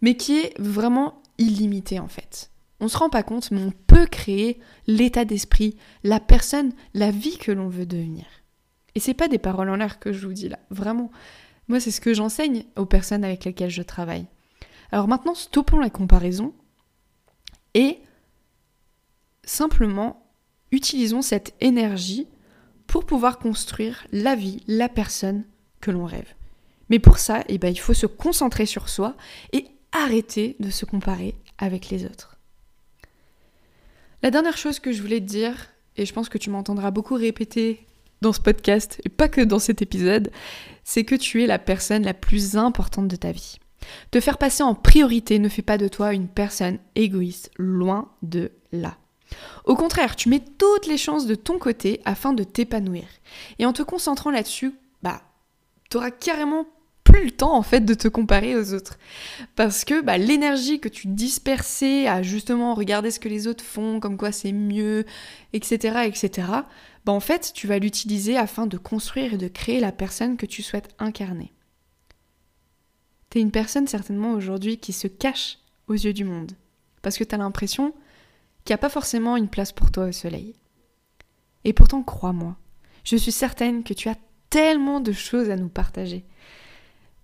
mais 0.00 0.16
qui 0.16 0.38
est 0.38 0.54
vraiment 0.60 1.22
illimité 1.38 1.98
en 1.98 2.08
fait. 2.08 2.50
On 2.78 2.84
ne 2.84 2.90
se 2.90 2.98
rend 2.98 3.10
pas 3.10 3.24
compte, 3.24 3.50
mais 3.50 3.62
on 3.62 3.72
peut 3.88 4.06
créer 4.06 4.60
l'état 4.86 5.24
d'esprit, 5.24 5.76
la 6.04 6.20
personne, 6.20 6.72
la 6.94 7.10
vie 7.10 7.38
que 7.38 7.50
l'on 7.50 7.68
veut 7.68 7.86
devenir. 7.86 8.26
Et 8.94 9.00
c'est 9.00 9.14
pas 9.14 9.28
des 9.28 9.38
paroles 9.38 9.70
en 9.70 9.76
l'air 9.76 9.98
que 9.98 10.12
je 10.12 10.24
vous 10.24 10.32
dis 10.32 10.48
là, 10.48 10.58
vraiment. 10.70 11.10
Moi, 11.68 11.80
c'est 11.80 11.90
ce 11.90 12.00
que 12.00 12.14
j'enseigne 12.14 12.64
aux 12.76 12.86
personnes 12.86 13.24
avec 13.24 13.44
lesquelles 13.44 13.70
je 13.70 13.82
travaille. 13.82 14.26
Alors 14.90 15.08
maintenant, 15.08 15.34
stoppons 15.34 15.78
la 15.78 15.90
comparaison 15.90 16.54
et 17.74 17.98
simplement 19.44 20.26
utilisons 20.70 21.22
cette 21.22 21.54
énergie 21.60 22.26
pour 22.86 23.06
pouvoir 23.06 23.38
construire 23.38 24.06
la 24.12 24.34
vie, 24.34 24.62
la 24.66 24.88
personne 24.88 25.44
que 25.80 25.90
l'on 25.90 26.04
rêve. 26.04 26.34
Mais 26.90 26.98
pour 26.98 27.18
ça, 27.18 27.42
eh 27.48 27.58
ben, 27.58 27.68
il 27.68 27.78
faut 27.78 27.94
se 27.94 28.06
concentrer 28.06 28.66
sur 28.66 28.88
soi 28.88 29.16
et 29.52 29.66
arrêter 29.92 30.56
de 30.60 30.70
se 30.70 30.84
comparer 30.84 31.34
avec 31.58 31.88
les 31.88 32.04
autres. 32.04 32.36
La 34.22 34.30
dernière 34.30 34.56
chose 34.56 34.78
que 34.78 34.92
je 34.92 35.00
voulais 35.00 35.20
te 35.20 35.26
dire, 35.26 35.70
et 35.96 36.06
je 36.06 36.12
pense 36.12 36.28
que 36.28 36.38
tu 36.38 36.50
m'entendras 36.50 36.90
beaucoup 36.90 37.14
répéter 37.14 37.86
dans 38.22 38.32
ce 38.32 38.40
podcast, 38.40 39.00
et 39.04 39.10
pas 39.10 39.28
que 39.28 39.42
dans 39.42 39.58
cet 39.58 39.82
épisode, 39.82 40.30
c'est 40.84 41.04
que 41.04 41.14
tu 41.14 41.42
es 41.42 41.46
la 41.46 41.58
personne 41.58 42.04
la 42.04 42.14
plus 42.14 42.56
importante 42.56 43.08
de 43.08 43.16
ta 43.16 43.32
vie. 43.32 43.58
Te 44.10 44.20
faire 44.20 44.38
passer 44.38 44.62
en 44.62 44.74
priorité 44.74 45.38
ne 45.38 45.48
fait 45.48 45.62
pas 45.62 45.76
de 45.76 45.88
toi 45.88 46.14
une 46.14 46.28
personne 46.28 46.78
égoïste, 46.94 47.50
loin 47.58 48.10
de 48.22 48.52
là. 48.72 48.96
Au 49.64 49.74
contraire, 49.74 50.16
tu 50.16 50.28
mets 50.28 50.42
toutes 50.58 50.86
les 50.86 50.98
chances 50.98 51.26
de 51.26 51.34
ton 51.34 51.58
côté 51.58 52.00
afin 52.04 52.32
de 52.32 52.44
t'épanouir. 52.44 53.04
Et 53.58 53.66
en 53.66 53.72
te 53.72 53.82
concentrant 53.82 54.30
là-dessus, 54.30 54.72
bah, 55.02 55.22
t'auras 55.90 56.10
carrément 56.10 56.66
plus 57.04 57.24
le 57.24 57.30
temps 57.30 57.56
en 57.56 57.62
fait 57.62 57.80
de 57.80 57.94
te 57.94 58.08
comparer 58.08 58.56
aux 58.56 58.74
autres. 58.74 58.98
Parce 59.56 59.84
que 59.84 60.00
bah, 60.00 60.18
l'énergie 60.18 60.80
que 60.80 60.88
tu 60.88 61.08
dispersais 61.08 62.06
à 62.06 62.22
justement 62.22 62.74
regarder 62.74 63.10
ce 63.10 63.20
que 63.20 63.28
les 63.28 63.48
autres 63.48 63.64
font, 63.64 64.00
comme 64.00 64.16
quoi 64.16 64.32
c'est 64.32 64.52
mieux, 64.52 65.04
etc., 65.52 66.04
etc., 66.06 66.48
bah, 67.04 67.12
en 67.12 67.20
fait, 67.20 67.52
tu 67.54 67.66
vas 67.66 67.78
l'utiliser 67.78 68.36
afin 68.36 68.66
de 68.66 68.78
construire 68.78 69.34
et 69.34 69.38
de 69.38 69.48
créer 69.48 69.80
la 69.80 69.92
personne 69.92 70.36
que 70.36 70.46
tu 70.46 70.62
souhaites 70.62 70.94
incarner. 70.98 71.52
T'es 73.30 73.40
une 73.40 73.50
personne 73.50 73.86
certainement 73.86 74.32
aujourd'hui 74.32 74.78
qui 74.78 74.92
se 74.92 75.08
cache 75.08 75.58
aux 75.88 75.94
yeux 75.94 76.12
du 76.12 76.24
monde, 76.24 76.52
parce 77.00 77.16
que 77.16 77.24
t'as 77.24 77.38
l'impression 77.38 77.92
qu'il 78.64 78.72
n'y 78.72 78.74
a 78.74 78.78
pas 78.78 78.88
forcément 78.88 79.36
une 79.36 79.48
place 79.48 79.72
pour 79.72 79.90
toi 79.90 80.04
au 80.04 80.12
soleil. 80.12 80.54
Et 81.64 81.72
pourtant, 81.72 82.02
crois-moi, 82.02 82.56
je 83.04 83.16
suis 83.16 83.32
certaine 83.32 83.82
que 83.82 83.94
tu 83.94 84.08
as 84.08 84.16
tellement 84.50 85.00
de 85.00 85.12
choses 85.12 85.50
à 85.50 85.56
nous 85.56 85.68
partager. 85.68 86.24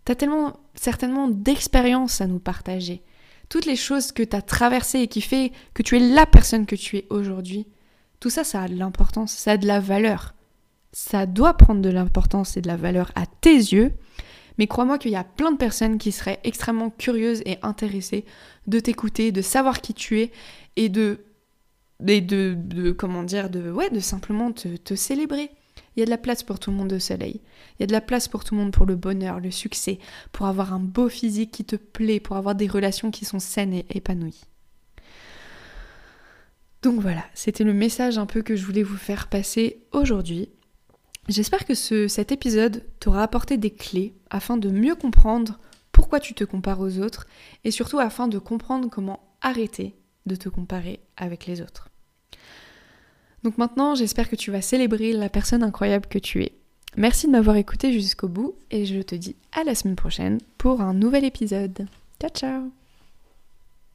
Tu 0.04 0.12
as 0.12 0.16
tellement 0.16 0.58
certainement 0.74 1.28
d'expériences 1.28 2.20
à 2.20 2.26
nous 2.26 2.38
partager. 2.38 3.02
Toutes 3.48 3.66
les 3.66 3.76
choses 3.76 4.12
que 4.12 4.22
tu 4.22 4.34
as 4.34 4.42
traversées 4.42 5.00
et 5.00 5.08
qui 5.08 5.20
fait 5.20 5.52
que 5.74 5.82
tu 5.82 5.96
es 5.96 6.00
la 6.00 6.26
personne 6.26 6.66
que 6.66 6.76
tu 6.76 6.96
es 6.96 7.06
aujourd'hui, 7.10 7.66
tout 8.20 8.30
ça, 8.30 8.44
ça 8.44 8.62
a 8.62 8.68
de 8.68 8.74
l'importance, 8.74 9.32
ça 9.32 9.52
a 9.52 9.56
de 9.56 9.66
la 9.66 9.80
valeur. 9.80 10.34
Ça 10.92 11.26
doit 11.26 11.56
prendre 11.56 11.82
de 11.82 11.90
l'importance 11.90 12.56
et 12.56 12.60
de 12.60 12.68
la 12.68 12.76
valeur 12.76 13.12
à 13.14 13.26
tes 13.26 13.54
yeux, 13.54 13.92
Mais 14.58 14.66
crois-moi 14.66 14.98
qu'il 14.98 15.12
y 15.12 15.16
a 15.16 15.22
plein 15.22 15.52
de 15.52 15.56
personnes 15.56 15.98
qui 15.98 16.10
seraient 16.10 16.40
extrêmement 16.42 16.90
curieuses 16.90 17.42
et 17.46 17.58
intéressées 17.62 18.24
de 18.66 18.80
t'écouter, 18.80 19.30
de 19.30 19.42
savoir 19.42 19.80
qui 19.80 19.94
tu 19.94 20.20
es 20.20 20.32
et 20.74 20.88
de, 20.88 21.20
et 22.06 22.20
de, 22.20 22.90
comment 22.90 23.22
dire, 23.22 23.50
de, 23.50 23.70
ouais, 23.70 23.90
de 23.90 24.00
simplement 24.00 24.50
te 24.50 24.94
célébrer. 24.96 25.50
Il 25.98 26.00
y 26.00 26.02
a 26.02 26.06
de 26.06 26.10
la 26.10 26.18
place 26.18 26.44
pour 26.44 26.60
tout 26.60 26.70
le 26.70 26.76
monde 26.76 26.92
au 26.92 26.98
soleil. 27.00 27.40
Il 27.78 27.82
y 27.82 27.84
a 27.84 27.86
de 27.86 27.92
la 27.92 28.00
place 28.00 28.28
pour 28.28 28.44
tout 28.44 28.54
le 28.54 28.60
monde 28.60 28.72
pour 28.72 28.86
le 28.86 28.94
bonheur, 28.94 29.40
le 29.40 29.50
succès, 29.50 29.98
pour 30.30 30.46
avoir 30.46 30.72
un 30.72 30.78
beau 30.78 31.08
physique 31.08 31.50
qui 31.50 31.64
te 31.64 31.74
plaît, 31.74 32.20
pour 32.20 32.36
avoir 32.36 32.54
des 32.54 32.68
relations 32.68 33.10
qui 33.10 33.24
sont 33.24 33.40
saines 33.40 33.74
et 33.74 33.86
épanouies. 33.90 34.44
Donc 36.82 37.00
voilà, 37.00 37.24
c'était 37.34 37.64
le 37.64 37.72
message 37.72 38.18
un 38.18 38.26
peu 38.26 38.42
que 38.42 38.56
je 38.56 38.64
voulais 38.64 38.82
vous 38.82 38.96
faire 38.96 39.28
passer 39.28 39.82
aujourd'hui. 39.92 40.48
J'espère 41.28 41.66
que 41.66 41.74
cet 41.74 42.32
épisode 42.32 42.84
t'aura 43.00 43.22
apporté 43.22 43.58
des 43.58 43.70
clés 43.70 44.14
afin 44.30 44.56
de 44.56 44.70
mieux 44.70 44.94
comprendre 44.94 45.58
pourquoi 45.92 46.20
tu 46.20 46.32
te 46.34 46.44
compares 46.44 46.80
aux 46.80 47.00
autres 47.00 47.26
et 47.64 47.70
surtout 47.70 47.98
afin 47.98 48.28
de 48.28 48.38
comprendre 48.38 48.88
comment 48.88 49.20
arrêter 49.42 49.96
de 50.26 50.36
te 50.36 50.48
comparer 50.48 51.00
avec 51.16 51.46
les 51.46 51.60
autres. 51.60 51.88
Donc 53.42 53.58
maintenant, 53.58 53.94
j'espère 53.94 54.28
que 54.28 54.36
tu 54.36 54.50
vas 54.50 54.62
célébrer 54.62 55.12
la 55.12 55.28
personne 55.28 55.62
incroyable 55.62 56.06
que 56.06 56.18
tu 56.18 56.42
es. 56.42 56.52
Merci 56.96 57.26
de 57.26 57.32
m'avoir 57.32 57.56
écouté 57.56 57.92
jusqu'au 57.92 58.28
bout 58.28 58.56
et 58.70 58.86
je 58.86 59.00
te 59.02 59.14
dis 59.14 59.36
à 59.52 59.64
la 59.64 59.74
semaine 59.74 59.96
prochaine 59.96 60.38
pour 60.56 60.80
un 60.80 60.94
nouvel 60.94 61.24
épisode. 61.24 61.86
Ciao 62.20 62.30
ciao 62.30 62.87